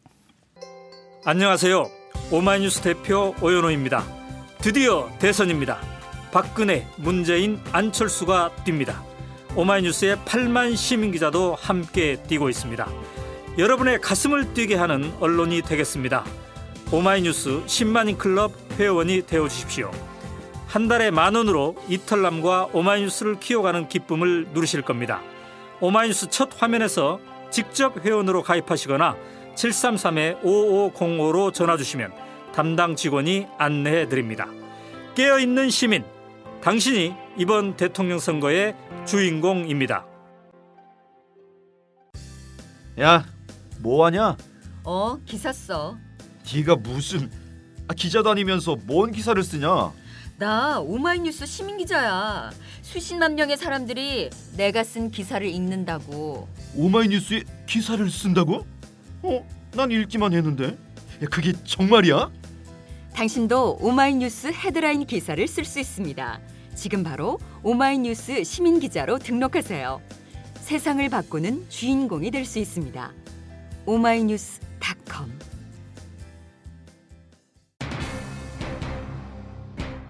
[1.22, 1.90] 안녕하세요.
[2.30, 4.02] 오마이뉴스 대표 오연호입니다.
[4.62, 5.78] 드디어 대선입니다.
[6.32, 9.02] 박근혜, 문재인, 안철수가 뜁니다.
[9.54, 12.88] 오마이뉴스의 8만 시민 기자도 함께 뛰고 있습니다.
[13.58, 16.24] 여러분의 가슴을 뛰게 하는 언론이 되겠습니다.
[16.90, 19.90] 오마이뉴스 10만인 클럽 회원이 되어 주십시오.
[20.68, 25.20] 한 달에 만 원으로 이털남과 오마이뉴스를 키워가는 기쁨을 누리실 겁니다.
[25.80, 29.16] 오마이뉴스 첫 화면에서 직접 회원으로 가입하시거나
[29.54, 32.12] 733-5505로 전화 주시면
[32.54, 34.48] 담당 직원이 안내해 드립니다.
[35.14, 36.04] 깨어 있는 시민,
[36.62, 38.74] 당신이 이번 대통령 선거의
[39.06, 40.04] 주인공입니다.
[43.00, 43.24] 야,
[43.80, 44.36] 뭐 하냐?
[44.84, 45.96] 어, 기사 써.
[46.52, 47.30] 네가 무슨
[47.88, 49.92] 아, 기자 다니면서 뭔 기사를 쓰냐?
[50.38, 52.50] 나 오마이뉴스 시민 기자야.
[52.82, 56.48] 수십만 명의 사람들이 내가 쓴 기사를 읽는다고.
[56.76, 58.64] 오마이뉴스에 기사를 쓴다고?
[59.22, 60.66] 어, 난 읽기만 했는데.
[61.22, 62.30] 야, 그게 정말이야?
[63.14, 66.40] 당신도 오마이뉴스 헤드라인 기사를 쓸 수 있습니다.
[66.74, 70.00] 지금 바로 오마이뉴스 시민 기자로 등록하세요.
[70.60, 73.12] 세상을 바꾸는 주인공이 될 수 있습니다.
[73.86, 75.30] 오마이뉴스닷컴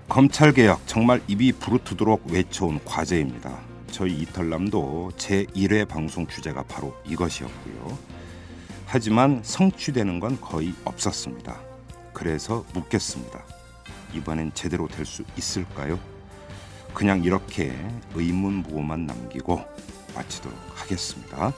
[0.08, 3.58] 검찰 개혁 정말 입이 부르트도록 외쳐온 과제입니다.
[3.90, 7.98] 저희 이털남도 제 1회 방송 주제가 바로 이것이었고요.
[8.92, 11.60] 하지만 성취되는 건 거의 없었습니다.
[12.12, 13.44] 그래서 묻겠습니다.
[14.14, 15.96] 이번엔 제대로 될 수 있을까요?
[16.92, 17.72] 그냥 이렇게
[18.14, 19.64] 의문무호만 남기고
[20.12, 21.52] 마치도록 하겠습니다.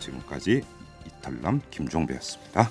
[0.00, 0.62] 지금까지
[1.06, 2.68] 이털남 김종배였습니다.